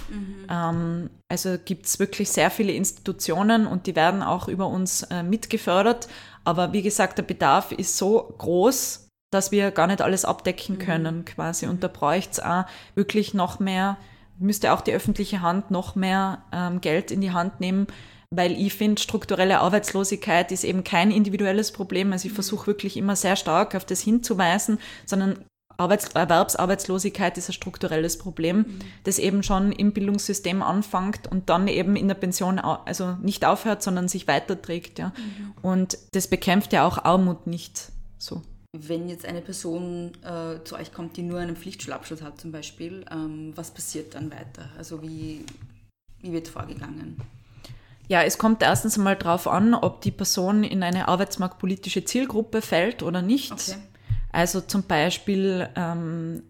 [0.51, 5.23] Ähm, also gibt es wirklich sehr viele Institutionen und die werden auch über uns äh,
[5.23, 6.09] mitgefördert.
[6.45, 11.25] Aber wie gesagt, der Bedarf ist so groß, dass wir gar nicht alles abdecken können
[11.25, 11.67] quasi.
[11.67, 12.65] Und da bräuchte es auch
[12.95, 13.97] wirklich noch mehr,
[14.39, 17.87] müsste auch die öffentliche Hand noch mehr ähm, Geld in die Hand nehmen,
[18.31, 22.13] weil ich finde, strukturelle Arbeitslosigkeit ist eben kein individuelles Problem.
[22.13, 25.45] Also ich versuche wirklich immer sehr stark auf das hinzuweisen, sondern
[25.77, 28.67] Arbeits Erwerbsarbeitslosigkeit ist ein strukturelles Problem,
[29.05, 33.83] das eben schon im Bildungssystem anfängt und dann eben in der Pension also nicht aufhört,
[33.83, 34.99] sondern sich weiterträgt.
[34.99, 35.15] Ja.
[35.63, 38.43] Und das bekämpft ja auch Armut nicht so.
[38.77, 43.05] Wenn jetzt eine Person äh, zu euch kommt, die nur einen Pflichtschulabschluss hat zum Beispiel,
[43.11, 44.69] ähm, was passiert dann weiter?
[44.77, 45.45] Also wie,
[46.21, 47.17] wie wird vorgegangen?
[48.11, 53.05] Ja, es kommt erstens einmal darauf an, ob die Person in eine arbeitsmarktpolitische Zielgruppe fällt
[53.05, 53.53] oder nicht.
[53.53, 53.77] Okay.
[54.33, 56.43] Also zum Beispiel, ähm,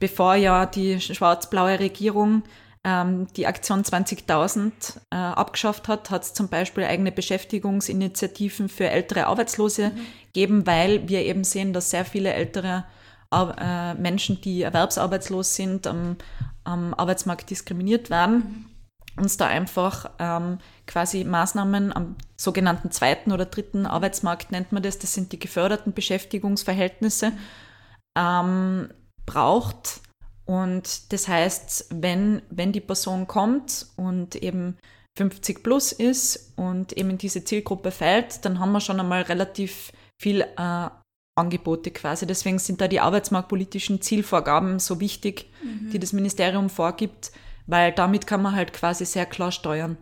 [0.00, 2.42] bevor ja die schwarz-blaue Regierung
[2.82, 4.72] ähm, die Aktion 20.000
[5.12, 9.92] äh, abgeschafft hat, hat es zum Beispiel eigene Beschäftigungsinitiativen für ältere Arbeitslose
[10.32, 12.86] gegeben, weil wir eben sehen, dass sehr viele ältere
[13.32, 16.16] äh, Menschen, die erwerbsarbeitslos sind, am,
[16.64, 18.73] am Arbeitsmarkt diskriminiert werden
[19.16, 24.98] uns da einfach ähm, quasi Maßnahmen am sogenannten zweiten oder dritten Arbeitsmarkt nennt man das,
[24.98, 27.32] das sind die geförderten Beschäftigungsverhältnisse,
[28.18, 28.88] ähm,
[29.26, 30.00] braucht.
[30.46, 34.76] Und das heißt, wenn, wenn die Person kommt und eben
[35.16, 39.92] 50 plus ist und eben in diese Zielgruppe fällt, dann haben wir schon einmal relativ
[40.20, 40.88] viel äh,
[41.36, 42.26] Angebote quasi.
[42.26, 45.50] Deswegen sind da die arbeitsmarktpolitischen Zielvorgaben so wichtig,
[45.92, 47.32] die das Ministerium vorgibt,
[47.66, 49.96] weil damit kann man halt quasi sehr klar steuern.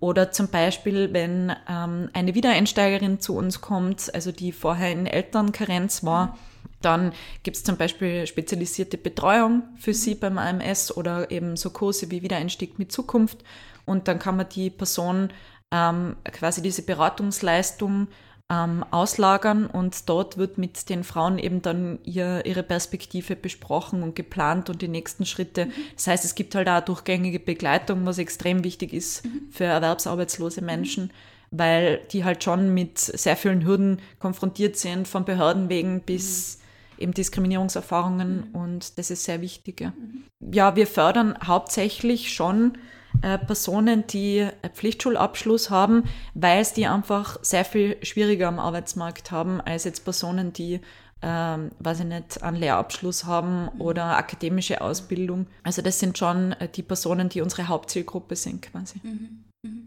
[0.00, 6.04] Oder zum Beispiel, wenn ähm, eine Wiedereinsteigerin zu uns kommt, also die vorher in Elternkarenz
[6.04, 6.38] war,
[6.80, 12.10] dann gibt es zum Beispiel spezialisierte Betreuung für sie beim AMS oder eben so Kurse
[12.10, 13.42] wie Wiedereinstieg mit Zukunft.
[13.84, 15.30] Und dann kann man die Person
[15.72, 18.08] ähm, quasi diese Beratungsleistung
[18.50, 24.16] ähm, auslagern und dort wird mit den Frauen eben dann ihr, ihre Perspektive besprochen und
[24.16, 25.68] geplant und die nächsten Schritte.
[25.94, 31.12] Das heißt, es gibt halt auch durchgängige Begleitung, was extrem wichtig ist für erwerbsarbeitslose Menschen,
[31.50, 36.58] weil die halt schon mit sehr vielen Hürden konfrontiert sind, von Behörden wegen bis
[36.96, 39.80] eben Diskriminierungserfahrungen und das ist sehr wichtig.
[39.82, 39.92] Ja,
[40.40, 42.78] ja wir fördern hauptsächlich schon
[43.22, 46.04] äh, Personen, die einen Pflichtschulabschluss haben,
[46.34, 50.80] weil es die einfach sehr viel schwieriger am Arbeitsmarkt haben, als jetzt Personen, die,
[51.22, 55.46] ähm, weiß ich nicht, einen Lehrabschluss haben oder akademische Ausbildung.
[55.62, 59.00] Also das sind schon äh, die Personen, die unsere Hauptzielgruppe sind quasi.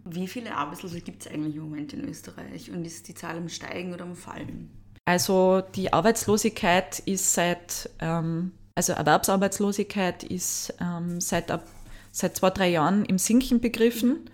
[0.05, 2.69] Wie viele Arbeitslose gibt es eigentlich im Moment in Österreich?
[2.71, 4.69] Und ist die Zahl am Steigen oder am Fallen?
[5.05, 11.63] Also die Arbeitslosigkeit ist seit, ähm, also Erwerbsarbeitslosigkeit ist ähm, seit, ab,
[12.11, 14.29] seit zwei, drei Jahren im Sinken begriffen.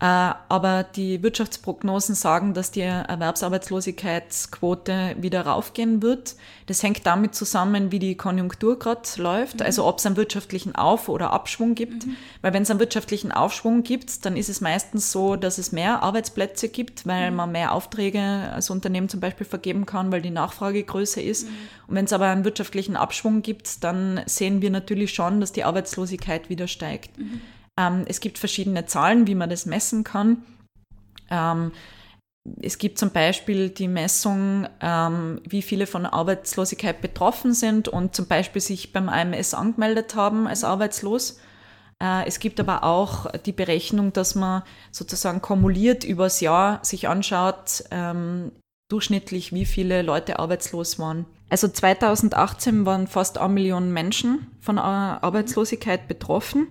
[0.00, 6.36] Äh, aber die Wirtschaftsprognosen sagen, dass die Erwerbsarbeitslosigkeitsquote wieder raufgehen wird.
[6.66, 11.10] Das hängt damit zusammen, wie die Konjunktur gerade läuft, also ob es einen wirtschaftlichen Auf-
[11.10, 12.06] oder Abschwung gibt.
[12.40, 16.02] Weil wenn es einen wirtschaftlichen Aufschwung gibt, dann ist es meistens so, dass es mehr
[16.02, 20.82] Arbeitsplätze gibt, weil man mehr Aufträge als Unternehmen zum Beispiel vergeben kann, weil die Nachfrage
[20.82, 21.46] größer ist.
[21.88, 25.64] Und wenn es aber einen wirtschaftlichen Abschwung gibt, dann sehen wir natürlich schon, dass die
[25.64, 27.10] Arbeitslosigkeit wieder steigt.
[27.80, 30.44] Ähm, es gibt verschiedene Zahlen, wie man das messen kann.
[31.30, 31.72] Ähm,
[32.62, 38.26] es gibt zum Beispiel die Messung, ähm, wie viele von Arbeitslosigkeit betroffen sind und zum
[38.26, 41.38] Beispiel sich beim AMS angemeldet haben als arbeitslos.
[42.02, 47.84] Äh, es gibt aber auch die Berechnung, dass man sozusagen kumuliert übers Jahr sich anschaut,
[47.90, 48.52] ähm,
[48.90, 51.26] durchschnittlich, wie viele Leute arbeitslos waren.
[51.48, 56.66] Also 2018 waren fast eine Million Menschen von Arbeitslosigkeit betroffen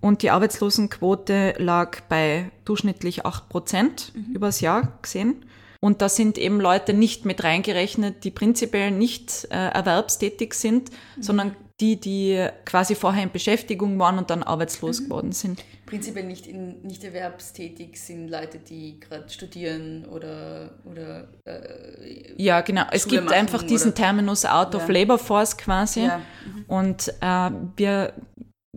[0.00, 4.34] und die Arbeitslosenquote lag bei durchschnittlich 8 Prozent mhm.
[4.34, 5.44] übers Jahr gesehen.
[5.80, 11.22] Und da sind eben Leute nicht mit reingerechnet, die prinzipiell nicht äh, erwerbstätig sind, mhm.
[11.22, 15.04] sondern die, die quasi vorher in Beschäftigung waren und dann arbeitslos mhm.
[15.04, 15.64] geworden sind.
[15.86, 20.70] Prinzipiell nicht, in, nicht erwerbstätig sind Leute, die gerade studieren oder.
[20.84, 22.82] oder äh, ja, genau.
[22.90, 24.80] Es gibt einfach diesen Terminus Out ja.
[24.80, 26.06] of Labor Force quasi.
[26.06, 26.18] Ja.
[26.18, 26.64] Mhm.
[26.66, 28.12] Und äh, wir,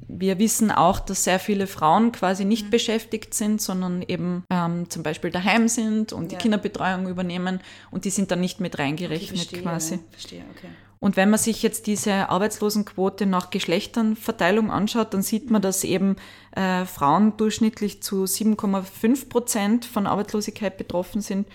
[0.08, 2.72] wir wissen auch, dass sehr viele Frauen quasi nicht mhm.
[2.72, 6.38] beschäftigt sind, sondern eben ähm, zum Beispiel daheim sind und ja.
[6.38, 7.60] die Kinderbetreuung übernehmen
[7.92, 10.00] und die sind dann nicht mit reingerechnet okay, verstehe, quasi.
[10.12, 10.70] Verstehe, okay.
[11.02, 16.16] Und wenn man sich jetzt diese Arbeitslosenquote nach Geschlechternverteilung anschaut, dann sieht man, dass eben
[16.56, 21.48] äh, Frauen durchschnittlich zu 7,5 Prozent von Arbeitslosigkeit betroffen sind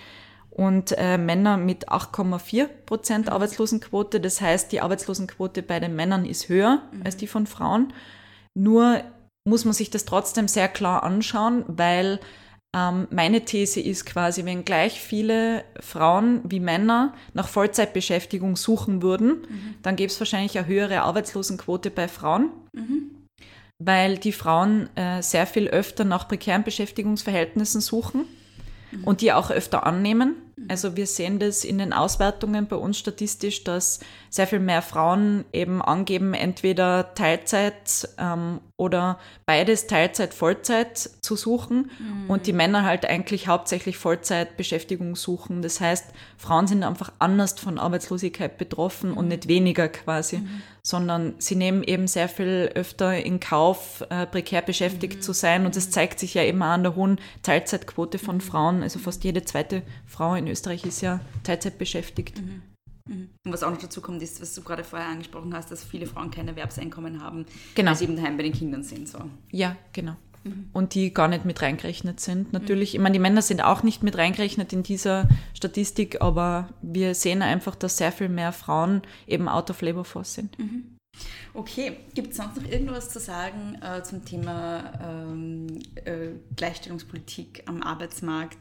[0.51, 4.19] und äh, Männer mit 8,4 Prozent Arbeitslosenquote.
[4.19, 7.03] Das heißt, die Arbeitslosenquote bei den Männern ist höher mhm.
[7.05, 7.93] als die von Frauen.
[8.57, 9.03] Nur
[9.45, 12.19] muss man sich das trotzdem sehr klar anschauen, weil
[12.75, 19.29] ähm, meine These ist quasi, wenn gleich viele Frauen wie Männer nach Vollzeitbeschäftigung suchen würden,
[19.29, 19.75] mhm.
[19.83, 23.27] dann gäbe es wahrscheinlich eine höhere Arbeitslosenquote bei Frauen, mhm.
[23.79, 28.25] weil die Frauen äh, sehr viel öfter nach prekären Beschäftigungsverhältnissen suchen
[28.91, 29.05] mhm.
[29.05, 30.35] und die auch öfter annehmen.
[30.69, 34.01] Also wir sehen das in den Auswertungen bei uns statistisch, dass
[34.31, 41.91] sehr viel mehr Frauen eben angeben, entweder Teilzeit ähm, oder beides Teilzeit, Vollzeit zu suchen
[41.99, 42.29] mhm.
[42.29, 45.63] und die Männer halt eigentlich hauptsächlich Vollzeitbeschäftigung suchen.
[45.63, 46.07] Das heißt,
[46.37, 49.17] Frauen sind einfach anders von Arbeitslosigkeit betroffen mhm.
[49.17, 50.63] und nicht weniger quasi, mhm.
[50.83, 55.23] sondern sie nehmen eben sehr viel öfter in Kauf, äh, prekär beschäftigt mhm.
[55.23, 55.93] zu sein und das mhm.
[55.93, 58.83] zeigt sich ja eben auch an der hohen Teilzeitquote von Frauen.
[58.83, 62.43] Also fast jede zweite Frau in Österreich ist ja Teilzeit beschäftigt.
[63.07, 63.15] Mhm.
[63.15, 63.31] Mhm.
[63.45, 66.07] Und was auch noch dazu kommt, ist, was du gerade vorher angesprochen hast, dass viele
[66.07, 67.91] Frauen kein Erwerbseinkommen haben, genau.
[67.91, 69.09] weil sie eben daheim bei den Kindern sind.
[69.09, 69.19] So.
[69.51, 70.17] Ja, genau.
[70.45, 70.71] Mhm.
[70.73, 72.53] Und die gar nicht mit reingerechnet sind.
[72.53, 77.15] Natürlich, ich meine, die Männer sind auch nicht mit reingerechnet in dieser Statistik, aber wir
[77.15, 80.59] sehen einfach, dass sehr viel mehr Frauen eben out of labor force sind.
[80.59, 80.97] Mhm.
[81.55, 85.67] Okay, gibt es sonst noch irgendwas zu sagen äh, zum Thema ähm,
[86.05, 88.59] äh, Gleichstellungspolitik am Arbeitsmarkt?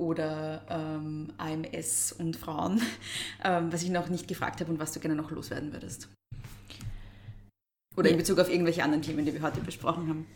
[0.00, 2.80] Oder ähm, AMS und Frauen,
[3.44, 6.08] ähm, was ich noch nicht gefragt habe und was du gerne noch loswerden würdest.
[7.96, 10.26] Oder in Bezug auf irgendwelche anderen Themen, die wir heute besprochen haben.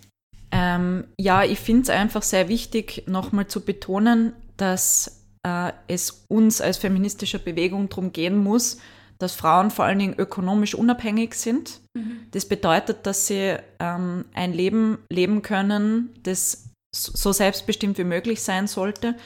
[0.51, 6.61] Ähm, ja, ich finde es einfach sehr wichtig, nochmal zu betonen, dass äh, es uns
[6.61, 8.79] als feministischer Bewegung darum gehen muss,
[9.19, 11.81] dass Frauen vor allen Dingen ökonomisch unabhängig sind.
[11.95, 12.27] Mhm.
[12.33, 18.67] Das bedeutet, dass sie ähm, ein Leben leben können, das so selbstbestimmt wie möglich sein
[18.67, 19.17] sollte,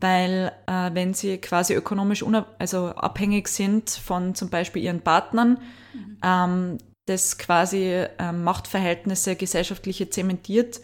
[0.00, 2.24] weil äh, wenn sie quasi ökonomisch
[2.58, 5.58] also abhängig sind von zum Beispiel ihren Partnern,
[5.94, 6.18] mhm.
[6.22, 10.80] ähm, das quasi ähm, Machtverhältnisse gesellschaftliche zementiert.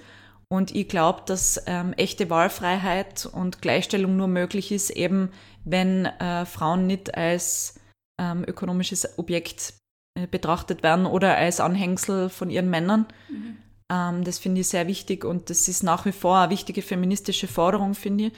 [0.48, 5.30] Und ich glaube, dass ähm, echte Wahlfreiheit und Gleichstellung nur möglich ist, eben
[5.64, 7.80] wenn äh, Frauen nicht als
[8.20, 9.74] ähm, ökonomisches Objekt
[10.14, 13.06] äh, betrachtet werden oder als Anhängsel von ihren Männern.
[13.30, 13.56] Mhm.
[13.90, 17.48] Ähm, das finde ich sehr wichtig und das ist nach wie vor eine wichtige feministische
[17.48, 18.32] Forderung, finde ich.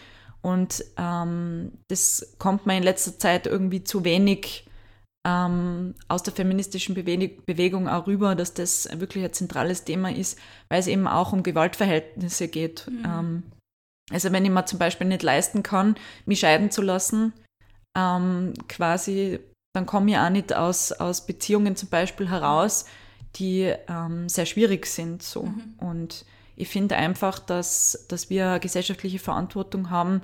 [0.44, 4.66] Und ähm, das kommt mir in letzter Zeit irgendwie zu wenig
[5.26, 10.38] ähm, aus der feministischen Bewe Bewegung auch rüber, dass das wirklich ein zentrales Thema ist,
[10.68, 12.86] weil es eben auch um Gewaltverhältnisse geht.
[12.90, 13.04] Mhm.
[13.06, 13.42] Ähm,
[14.12, 17.32] also wenn ich mir zum Beispiel nicht leisten kann, mich scheiden zu lassen,
[17.96, 19.40] ähm, quasi,
[19.74, 22.84] dann komme ich auch nicht aus, aus Beziehungen zum Beispiel heraus,
[23.36, 25.22] die ähm, sehr schwierig sind.
[25.22, 25.44] So.
[25.44, 25.74] Mhm.
[25.78, 26.26] Und
[26.56, 30.22] ich finde einfach, dass, dass wir gesellschaftliche Verantwortung haben,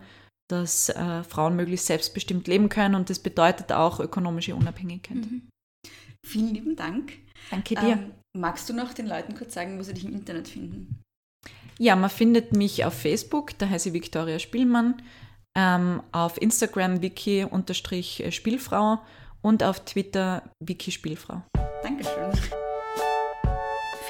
[0.48, 5.16] dass äh, Frauen möglichst selbstbestimmt leben können und das bedeutet auch ökonomische Unabhängigkeit.
[5.16, 5.48] Mhm.
[6.26, 7.12] Vielen lieben Dank.
[7.50, 7.92] Danke dir.
[7.92, 11.02] Ähm, magst du noch den Leuten kurz sagen, wo sie dich im Internet finden?
[11.78, 15.02] Ja, man findet mich auf Facebook, da heiße ich Viktoria Spielmann,
[15.56, 19.00] ähm, auf Instagram wiki-spielfrau
[19.40, 21.42] und auf Twitter wiki Spielfrau.
[21.82, 22.32] Dankeschön.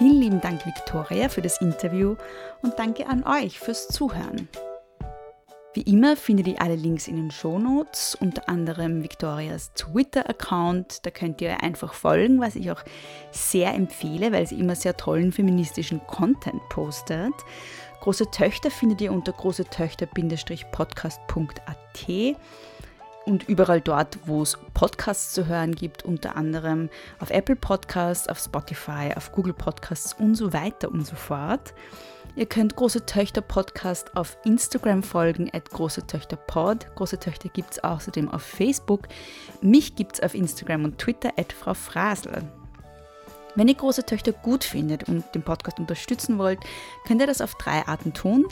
[0.00, 2.16] Vielen lieben Dank, Viktoria, für das Interview
[2.62, 4.48] und danke an euch fürs Zuhören.
[5.74, 11.04] Wie immer findet ihr alle Links in den Shownotes, unter anderem Victorias Twitter-Account.
[11.04, 12.82] Da könnt ihr einfach folgen, was ich auch
[13.30, 17.34] sehr empfehle, weil sie immer sehr tollen feministischen Content postet.
[18.00, 22.06] Große Töchter findet ihr unter großetöchter-podcast.at
[23.26, 28.38] und überall dort, wo es Podcasts zu hören gibt, unter anderem auf Apple Podcasts, auf
[28.38, 31.74] Spotify, auf Google Podcasts und so weiter und so fort.
[32.36, 36.86] Ihr könnt Große Töchter Podcast auf Instagram folgen, at Große Töchter Pod.
[36.94, 39.08] Große Töchter gibt es außerdem auf Facebook.
[39.60, 42.42] Mich gibt es auf Instagram und Twitter, at Frau Frasel.
[43.56, 46.60] Wenn ihr große Töchter gut findet und den Podcast unterstützen wollt,
[47.06, 48.46] könnt ihr das auf drei Arten tun.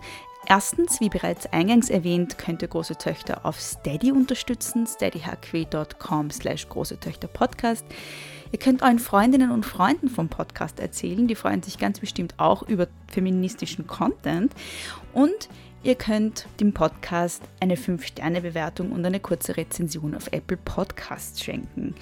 [0.50, 6.98] Erstens, wie bereits eingangs erwähnt, könnt ihr große Töchter auf Steady unterstützen, steadyhq.com slash große
[6.98, 7.84] Töchter Podcast.
[8.50, 12.62] Ihr könnt euren Freundinnen und Freunden vom Podcast erzählen, die freuen sich ganz bestimmt auch
[12.62, 14.54] über feministischen Content.
[15.12, 15.50] Und
[15.82, 21.94] ihr könnt dem Podcast eine 5-Sterne-Bewertung und eine kurze Rezension auf Apple Podcasts schenken.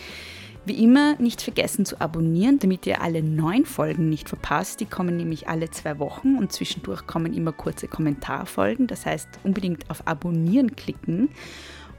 [0.66, 4.80] Wie immer nicht vergessen zu abonnieren, damit ihr alle neun Folgen nicht verpasst.
[4.80, 8.88] Die kommen nämlich alle zwei Wochen und zwischendurch kommen immer kurze Kommentarfolgen.
[8.88, 11.28] Das heißt, unbedingt auf Abonnieren klicken.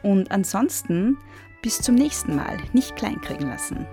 [0.03, 1.17] Und ansonsten
[1.61, 2.57] bis zum nächsten Mal.
[2.73, 3.87] Nicht kleinkriegen lassen.